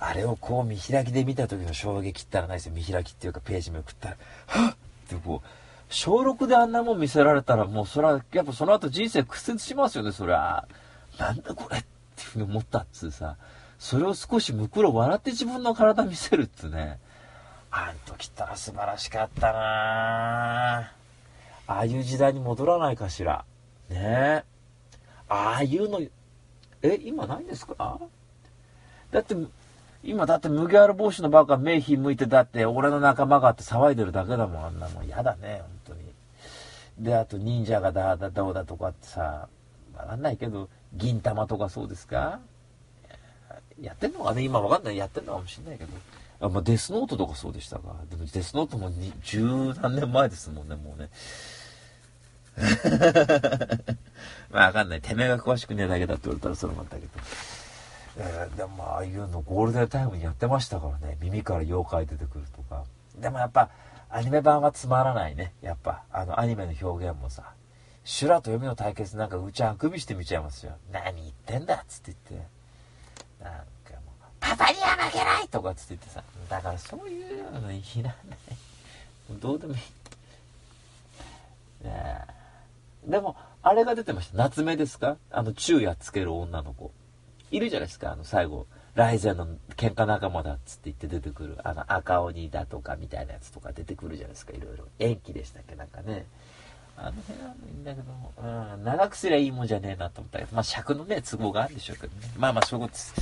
[0.00, 2.72] あれをこう見開きで見た時の衝撃ったらないですよ。
[2.74, 4.76] 見開きっていうかページめくったら、はっっ
[5.08, 5.48] てこう、
[5.88, 10.66] 小6であんなもん見せられたらもうそれは、やっぱその後人生屈折しますよね、そりゃ。
[11.18, 11.88] なんだこれって
[12.32, 13.36] ふうに思ったっつうさ。
[13.78, 16.98] それを少しむくろ笑って自分の体見せるっつね。
[17.70, 20.92] あん時ったら素晴らしかったなあ
[21.66, 23.44] あいう時代に戻らないかしら。
[23.88, 24.44] ねえ。
[25.28, 26.00] ああいうの、
[26.82, 27.98] え、今ないんですか？
[29.10, 29.34] だって、
[30.04, 36.00] 今だって麦わら帽子のバカ目ひ向いてだって俺の仲間があって騒いでるだけだもんあんなもん嫌だね本当に
[36.98, 39.46] であと忍者がだだどうだとかってさ
[39.96, 42.40] わかんないけど銀玉とかそうですか？
[43.80, 44.42] やってんのかね？
[44.42, 44.96] 今わかんない。
[44.96, 45.90] やってんのかもしんないけど。
[46.40, 47.96] あ、まあ、デスノートとかそうでしたか？
[48.10, 48.90] でもデスノートも
[49.22, 49.42] 十
[49.80, 51.08] 何年前ですもんねもうね。
[54.50, 55.00] まあわかんない。
[55.00, 57.08] てめえが詳しくねえだけだって言われたらそれもあったけど。
[58.18, 61.16] えー、でもああいうのゴールデンタイムにやってましたからね。
[61.20, 62.84] 耳から妖怪出てくるとか。
[63.18, 63.70] でもやっぱ
[64.10, 65.54] アニメ版はつまらないね。
[65.62, 67.54] やっぱあのアニメの表現もさ。
[68.04, 70.72] 修羅と読みの対決なんかうちあくびして見ちゃいますよ。
[70.90, 72.48] 何言ってんだっつって言って。
[73.44, 73.62] なんか
[74.04, 76.22] もうパパには負けないとかっつって言ってさ。
[76.48, 78.14] だからそういうのいらない。
[79.40, 79.80] どうでもいい。
[81.84, 82.20] ね
[83.06, 84.36] でもあれが出てました。
[84.36, 85.16] 夏目ですか？
[85.30, 86.92] あの昼夜つける女の子。
[87.50, 89.46] いるじゃないですか、あの最後、ライゼンの
[89.76, 94.86] 喧嘩仲間だっつって言って出てくる、あの赤鬼だとかみたいなやつとか出てくるじゃないですか、いろいろ。
[94.98, 96.24] 延期でしたっけ、なんかね。
[96.96, 102.28] あの辺はいいんだけど、うん、長くすりゃいいもんじゃねえなと思ったけど、まあ尺のね、都合があるんでしょうけどね。
[102.36, 103.14] まあまあそういうことです。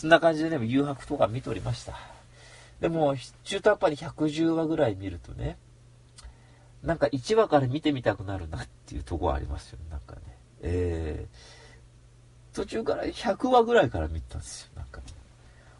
[0.00, 1.94] そんな感じでね、誘白とか見ておりました。
[2.80, 3.14] でも、
[3.44, 5.56] 中途半端に110話ぐらい見るとね、
[6.82, 10.20] なんか1話から見てみたくなるなっていうところありますよねなんかね。
[10.60, 14.73] えー、途中から100話ぐらいから見たんですよ。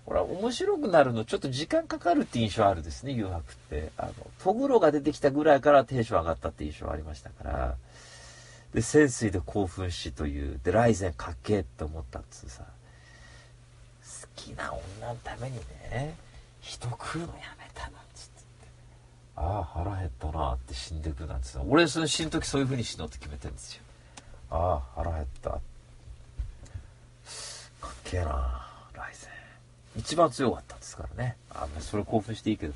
[0.08, 0.30] なんか、ね。
[0.30, 3.92] ほら、面白くなるのちょっと時間かかるって印象あるですね、誘白って。
[3.96, 7.76] あの、トグロが出てきたぐらいからテンション上がったって印象ありましたから。
[8.74, 12.64] で、潜水で興奮しという、で、ライゼンかっけえって思ったっつうさ。
[12.64, 15.56] 好きな女のために
[15.90, 16.14] ね、
[16.60, 18.04] 人食うのやめたな。
[18.14, 18.68] つって
[19.36, 23.82] ああ腹減ったなって死んでくなんですよ俺その死ぬ時そういう風に死のうって決めてるんですよ
[24.50, 25.60] ああ腹減ったかっ
[28.04, 28.63] けえな
[29.96, 31.36] 一番強かったですからね。
[31.50, 32.74] あんそれ興奮していいけど。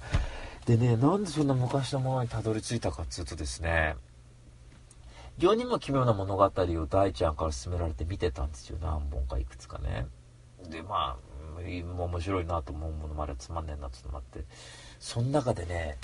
[0.66, 3.96] でねなんでそんな昔のものにたどり着いたかっつうとですね
[5.38, 8.78] 世にも奇妙な物語を大ちゃんから勧められて見てたんですよ。
[8.82, 10.06] 何本かいくつかね。
[10.68, 11.28] でまあ
[11.60, 14.44] 面白いなと思うものもあれつまんねえなってのもあって。
[15.00, 15.96] その中でね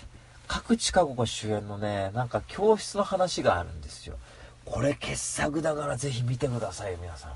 [0.46, 4.16] 各地下子が主演のね、なんか教室の話があるんですよ。
[4.64, 7.32] これ傑作だからぜひ見てくださいよ、皆さん。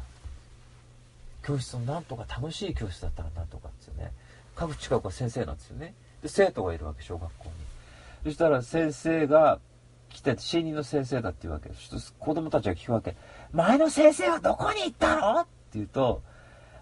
[1.49, 4.13] 教室のなんとか楽しい教室だったらなんとかですよね。
[4.55, 5.95] 各地下子は先生なんですよね。
[6.23, 7.51] で、生徒がいるわけ、小学校に。
[8.25, 9.59] そしたら先生が
[10.11, 11.71] 来て、新任の先生だって言うわけ。
[11.71, 13.17] そして子供たちが聞くわけ。
[13.53, 15.41] 前の先生はどこに行ったの？
[15.41, 16.21] って言うと、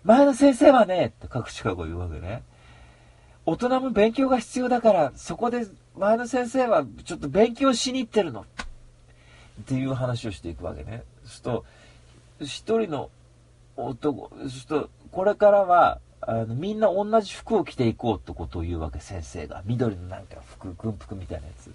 [0.02, 2.42] 前の先生はね、って各地下子言うわけね。
[3.44, 5.64] 大人も勉強が必要だから、そこで
[5.96, 8.40] 前の先生はちょっと勉強しに行ってるの。
[9.60, 11.04] っていう話をしていくわけね。
[11.24, 11.64] そうすると、
[12.40, 13.10] 一人の
[13.76, 19.62] 男、そうすると、これからは、あの、みんな同じ服を着ていこうってことを言うわけ、先生が。
[19.64, 21.70] 緑のなんか服、軍服みたいなやつ。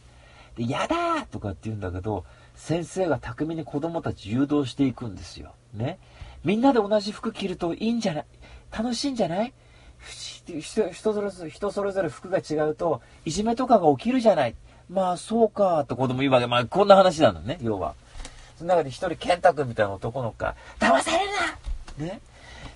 [0.57, 2.25] で、やだーとかって言うんだけど、
[2.55, 5.53] 先生が巧みに子供たち誘導していくんですよ。
[5.73, 5.99] ね。
[6.43, 8.25] みんなで同じ服着るといいんじゃない？
[8.71, 9.53] 楽しいんじゃない？
[10.59, 14.55] 人それぞれ、人それぞれ服が違うと、いじめとかが起きるじゃない？
[14.89, 16.47] まあ、そうか、って子供言うわけ。
[16.47, 17.93] まあ、こんな話なんだね、要は。
[18.57, 21.37] その中で一人、健太君みたいな男の子が、騙されるな
[21.97, 22.21] ね。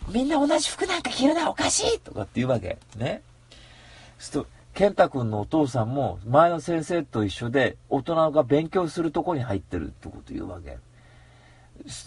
[0.09, 2.77] みんな同じ服なんか着るな、おかしいとかって言うわけ。
[2.97, 3.21] ね。
[4.19, 10.77] すると、健太君のお父さんも、前の先生と一緒で、大人が勉強するとこに入ってるってこと言うわけ。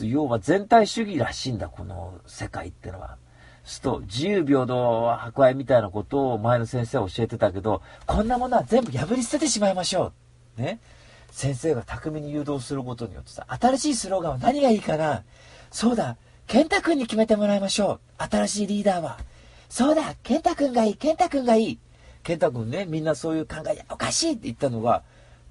[0.01, 3.17] 要は全体主義らしいんだ、この世界ってのは。
[3.65, 10.13] すと、自由平等博愛みたいなことを前の先生は教えてたけど、こんなものは全部破り捨ててしまいましょ
[10.57, 10.61] う。
[10.61, 10.79] ね。
[11.31, 15.23] 先生が巧みに誘導することによってさ、新しいスローガンは何がいいかな
[15.71, 16.17] そうだ、
[16.49, 18.23] 健太くんに決めてもらいましょう。
[18.23, 19.19] 新しいリーダーは。
[19.69, 21.79] そうだ、健太くんがいい、健太くんがいい。
[22.23, 25.03] 健太くんね、みんなそういう考えで、おかしいって言ったのが、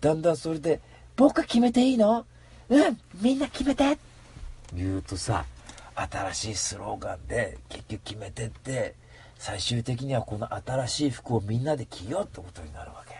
[0.01, 0.81] だんだんそれで、
[1.15, 2.25] 僕決めていいの？
[2.69, 3.99] うん、みんな決めて
[4.73, 5.45] 言うとさ、
[5.95, 8.95] 新しいスローガンで結局決めてって
[9.37, 13.15] 最終的にはこの新しい服をみんなで着ようってことになるわけ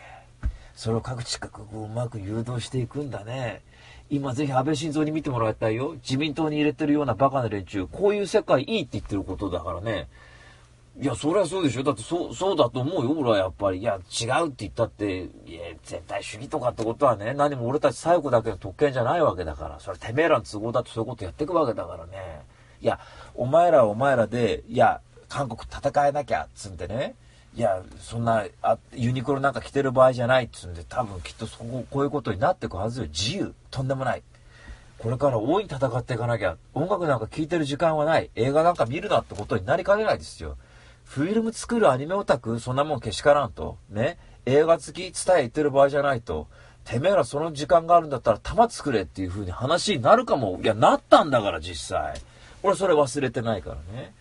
[0.76, 3.62] それを各地各国うまく誘導していくんだね
[4.10, 10.08] 今ぜひ安倍晋三に見てもらいたいよ自民党に入れてるようなバカな連中こういう世界いいって言ってることだからね
[11.00, 11.84] いや、そりゃそうでしょ。
[11.84, 13.78] だって、そう、そうだと思うよ、俺はやっぱり。
[13.78, 19.78] いや、違うって言ったって、いや、全体主義とかってことはね、何も俺たち最後だけの特権じゃないわけだから。
[19.78, 22.42] それてめえらの都合だとそういうことやっていくわけだからね。
[22.80, 22.98] いや、
[23.36, 27.14] お前らはお前らで、いや、韓国戦えなきゃ、つんでね。
[27.58, 33.08] いや、そんな、あ、ユニクロなんか着てる場合じゃないっつうんで、多分きっとそこ、こういうことになってくはずよ。
[33.08, 33.52] 自由。
[33.72, 34.22] とんでもない。
[34.98, 38.30] これから大いに戦っていかなきゃ、音楽なんか聴いてる時間はない。
[38.36, 40.56] 映画なんか見るなってことになりかねないですよ。
[41.02, 43.76] フィルム作るアニメオタク、そんなもんけしからんと。
[43.90, 44.18] ね。
[44.46, 46.46] 映画好き、伝え言ってる場合じゃないと。
[46.84, 50.60] てめえらその時間があるんだったら弾作れっていう風に話になるかも。
[50.62, 52.20] いや、なったんだから実際。
[52.62, 54.14] 俺それ忘れてないからね。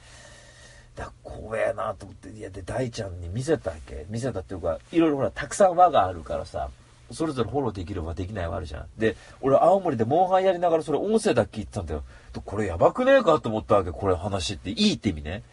[0.98, 4.08] だ怖えなと思って、いや、で、大ちゃんに見せたわけ？
[4.10, 6.70] 見せたっていうか、いろいろほら、たくさん輪があるからさ、
[7.12, 8.86] それぞれフォローできる輪できない輪あるじゃん。
[8.98, 12.04] で、俺、青森でモンハンやりながらそれ音声だけ言ってたんだよ。
[12.44, 14.72] これやばくねえかと思ったわけ、これ話って。
[14.72, 15.44] いいって意味ね。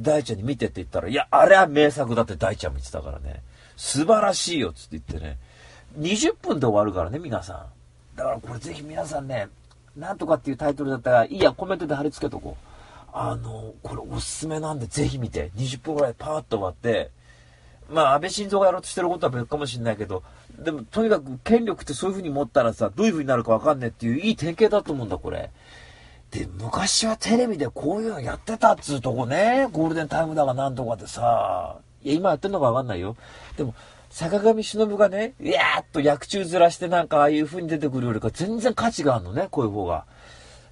[0.00, 3.42] 大ちゃんに見てって言ったら、いや、あれは名作だって大ちゃんも言ってたからね。
[3.76, 5.38] 素晴らしいよっ、つって言ってね。
[5.98, 8.16] 20分で終わるからね、皆さん。
[8.16, 9.48] だからこれぜひ皆さんね、
[9.96, 12.73] なんとかっていうタイトルだったら、いいや、コメントで貼り付けとこう。
[13.16, 15.52] あの、これおすすめなんで、ぜひ見て。
[15.56, 17.12] 20分ぐらいパーッと終わって、
[17.88, 20.24] まあ、安倍晋三がやろうとしてることは別かもしれないけど、
[20.58, 25.52] でも、とにかく権力ってそういう風に持ったらさ、どういう風になるかわかんねえっていういい典型だと思うんだ、これ。
[26.32, 33.16] で、昔はテレビでこういうのやってたっつうとこね、ゴールデンタイムだがなんとかでさ、いや、今やってんのかわかんないよ。
[33.56, 33.76] でも、
[34.10, 40.04] 坂上忍がね、いやーっと役中ずらしてなんかああいう風に出てくるよりか全然価値があるのね、こういう方が。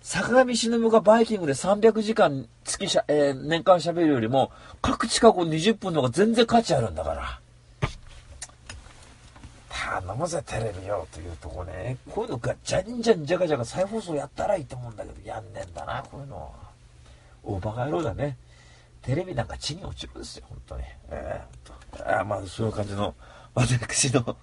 [0.02, 4.50] 坂上忍がバイキングで300時間月しゃ、えー、年間喋るよりも、
[4.80, 7.40] 各地過去20分の方が全然価値あるんだから。
[10.00, 11.98] 頼むぜテレビよというとこね。
[12.10, 16.52] こういうのがじゃんじゃんじゃがじゃが再放送やったらいいと思うんだけどやんねんだなこういうの
[17.44, 18.36] 大バカ野郎だね。
[19.02, 20.82] テレビなんか地に落ちるんですよ本当に。
[21.10, 21.40] え
[21.94, 23.14] えー、あまあそういう感じの
[23.54, 24.36] 私の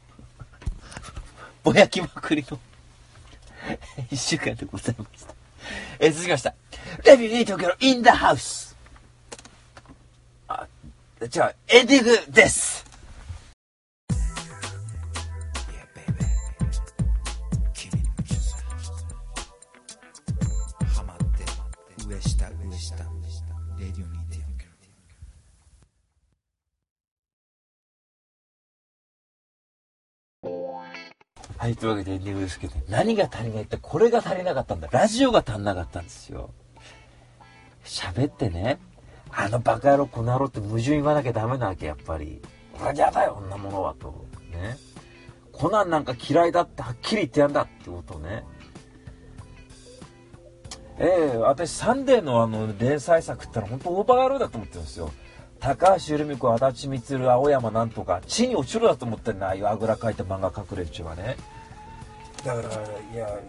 [1.64, 2.60] ぼやきまくりの
[4.12, 5.39] 一週間でございました。
[6.00, 6.54] えー、続きました
[7.06, 8.76] レビューに東京のインダハウス
[10.48, 10.66] あ
[11.28, 12.89] じゃあエンディングです。
[31.60, 34.88] はい、というわけでエンディングですけど、何が足りないって、これが足りなかったんだ。
[34.94, 36.52] ラジオが足んなかったんですよ。
[37.84, 38.80] 喋ってね、
[39.30, 42.42] あのバカ野郎、この野郎って矛盾言わなきゃダメなわけ、やっぱり。
[42.72, 44.26] これ嫌だよ、こんなものは、と。
[44.54, 44.78] ね。
[45.52, 48.46] コナンなんか嫌いだってはっきり言ってやんだってことね。
[50.98, 55.12] ええー、私、サンデーのあの、連載作ってのは本当大バカ野郎だと思ってるんですよ。
[55.60, 61.36] 高橋留美子、足立光、青山なんとか、地に落ちるだと思ってんな、ああいうあぐらかいた漫画隠れるちはね。
[62.46, 62.70] だから、
[63.14, 63.40] いや、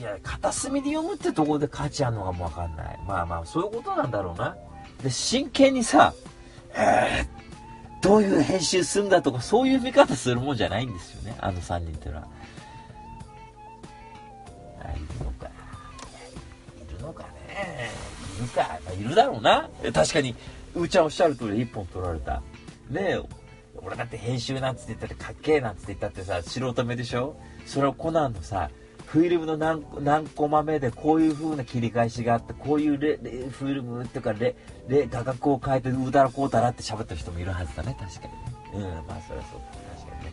[0.00, 2.98] いや、片隅で読むってところで価値あるのかもわかんない。
[3.06, 4.56] まあまあ、そういうことなんだろうな。
[5.02, 6.12] で、真剣にさ、
[6.74, 12.28] えー、どういう編集すんだとか、そういう見方するもんじゃないんですよね、あの3人っていうのは。
[14.82, 15.46] あ、いるのか。
[16.88, 17.90] いるのかね。
[18.40, 18.78] いるか。
[18.92, 19.70] いるだろうな。
[19.94, 20.34] 確かに、
[20.74, 22.42] うーちゃんおっしゃる通り一本取られた。
[22.90, 23.18] ね、
[23.76, 27.36] 俺だって編集なんつって言ったってかっけえなんつって言ったってさ、素人目でしょ？
[27.66, 28.70] それをコナンのさ、
[29.06, 34.54] フィルムの何何コマ目でこういう風な切り返しがあって、こういうレレフィルムっていうかレ、
[34.88, 38.28] レ、画角を変えてうだらこうだらって喋ってる人もいるはずだね、確か
[38.74, 38.88] にね。
[38.88, 39.60] うん、まあそれはそう
[39.98, 40.32] 確かにね。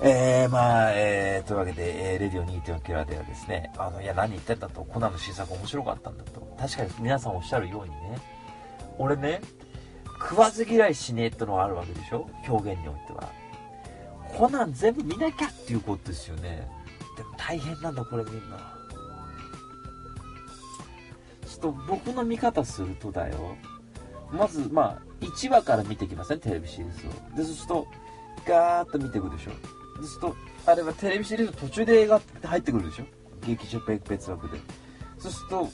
[0.00, 6.40] えー、まあ、えー、というわけで、えー、レディオ2.4キラではですね、あの、いや、何言ってんだと、コナンの新作面白かったんだと。
[6.56, 8.18] 確かに皆さんおっしゃるようにね、
[8.96, 9.40] 俺ね、
[10.20, 12.28] 食わず嫌いしねえってのがあるわけでしょ？
[12.46, 13.30] 表現においては。
[14.36, 16.68] コナン全部見なきゃっていうことですよね。
[17.16, 18.74] でも大変なんだ、これみんな。
[21.46, 23.56] ちょっと僕の見方するとだよ。
[24.30, 27.36] まず、まあ、1話から見ていきません、テレビシリーズを。
[27.36, 27.86] で、そうすると、
[28.46, 29.52] ガーッと見ていくでしょ。
[29.96, 33.04] そうすると、あれはテレビシリーズ途中で映画って入ってくるでしょ？
[33.46, 34.58] 劇場別枠で。
[35.18, 35.68] そうすると、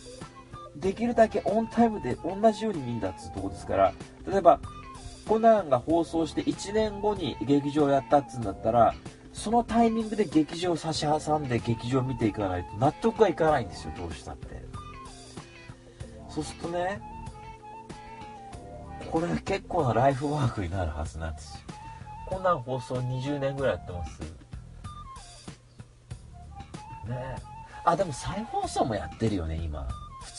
[0.77, 3.93] できるだけオンタイムで同じように見んだっつうとこですから、
[4.27, 4.61] 例えば、
[5.27, 8.95] コナンが放送して1年後に劇場やったっつうんだったら、
[9.33, 14.63] そのタイミングで劇場を差し挟んで劇場を見ていかないと納得がいかないんですよ、どうしたって。
[16.29, 17.01] そうするとね、
[19.11, 21.61] これ結構なライフワークになるはずなんですよ。
[22.27, 24.21] コナン放送20年ぐらいやってます。
[24.21, 24.27] ね
[27.11, 27.37] え
[27.85, 29.87] あ、でも再放送もやってるよね、今。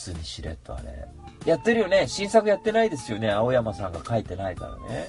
[0.06, 1.08] 普通にしれっとあれ。
[1.44, 2.06] やってるよね。
[2.06, 3.30] 新作やってないですよね。
[3.30, 5.08] 青山さんが書いてないからね。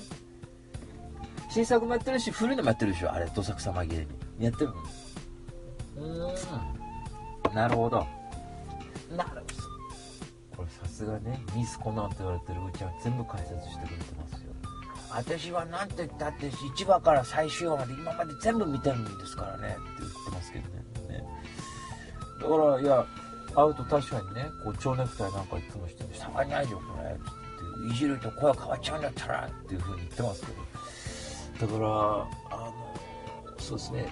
[1.51, 3.11] 新作もやってるし、古いのもやってるでしょ。
[3.11, 4.07] あれ、どさくさ紛れに。
[4.39, 4.71] やってる
[5.97, 7.55] うーん。
[7.55, 8.07] なるほど。
[9.15, 9.41] なるほど。
[10.57, 14.51] これさすがね、ミスコナンって言われてるうちは全部解説してくれてますよ。
[15.11, 21.19] 私は何て言ったって1話から最終話まで今まで全部見てるんですからねって言ってますけどね。
[21.19, 21.23] ね
[22.41, 23.05] だから、いや、
[23.57, 27.09] 会うと確かにね、こう蝶ネクタイなんかいつもしてるたまにないよ、これ。
[27.09, 30.45] っていじると声変わっちゃうんだったらっていう風に言ってます
[31.57, 31.73] けど。
[31.73, 31.89] だから、
[32.55, 32.95] あの、
[33.57, 34.07] そうですね。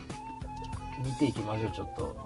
[1.03, 2.17] 見ていきましょう、ちょっと。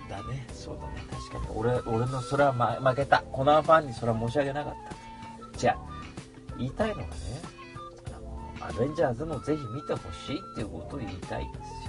[0.00, 0.08] うん。
[0.08, 1.02] だね、そうだね。
[1.10, 1.58] 確かに。
[1.58, 3.22] 俺、俺のそれは、ま、負けた。
[3.32, 4.74] コナンファンにそれは申し訳なかっ
[5.52, 5.58] た。
[5.58, 5.78] じゃあ、
[6.56, 7.08] 言いたいのがね、
[8.60, 11.81] アベンジャーズもぜひ見てほしいっていうことを言いたいんですよ。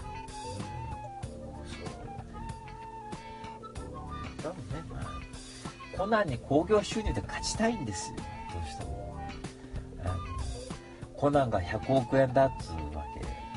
[6.04, 8.18] コナンに興行収入で勝ちたいんですよ。
[8.18, 8.24] ど
[8.62, 9.18] うしても
[10.04, 10.16] あの
[11.16, 13.06] コナンが100億円だっつうわ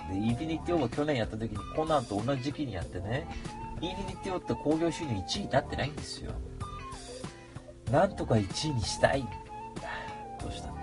[0.09, 0.15] け。
[0.15, 3.27] でインフィニティ・ウォーが去年やった時にコナンと同じ時期にやってね
[3.81, 6.31] インフィニティ・ウォーって興行収入1位になってないんですよ。
[7.91, 9.27] なんとか1位にしたい。
[10.41, 10.79] どうしたって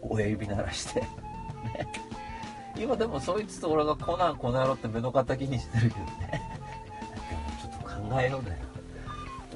[0.00, 1.00] 親指鳴らして。
[1.00, 1.06] ね。
[2.78, 6.40] 今でもそいつと俺がコナンこの野郎って目の敵にしてるけどね。
[7.84, 8.65] 考えようだよ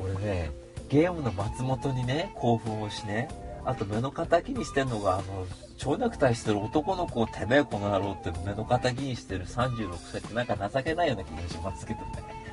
[0.02, 0.50] 俺ね
[0.88, 3.28] ゲームの松本にね興奮をしね
[3.64, 5.46] あと目の敵にしてんのがあの
[5.76, 12.06] 蝶ネクタイしてる男の子をてめえこの野郎って目の敵にしてる36歳ってなんか情けないような気がしますけどね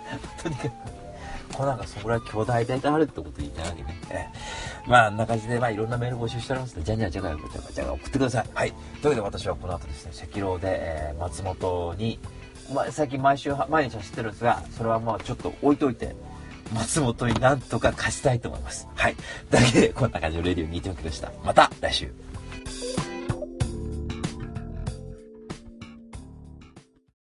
[0.42, 0.72] とにかく
[1.54, 3.96] コナンがそこら巨大であるってこと言いたいわけね。
[4.10, 8.50] えー、まあ、あんな感じで、まあ、いろんなメール募集しておりますので、じゃんじゃんじゃがいじゃがじゃが送ってください。
[8.54, 8.74] はい。
[9.02, 12.20] というわけで私はこの後ですね、赤狼で、えー、松本に、
[12.74, 16.16] まあ、最近毎週、毎日走ってるんですが、それはまあちょっと置いといて、
[16.74, 18.88] 松本になんとか勝ちたいと思います。
[18.96, 19.16] はい。
[19.50, 21.32] だけで、こんな感じのレディオ2.6でした。
[21.44, 22.27] また来週。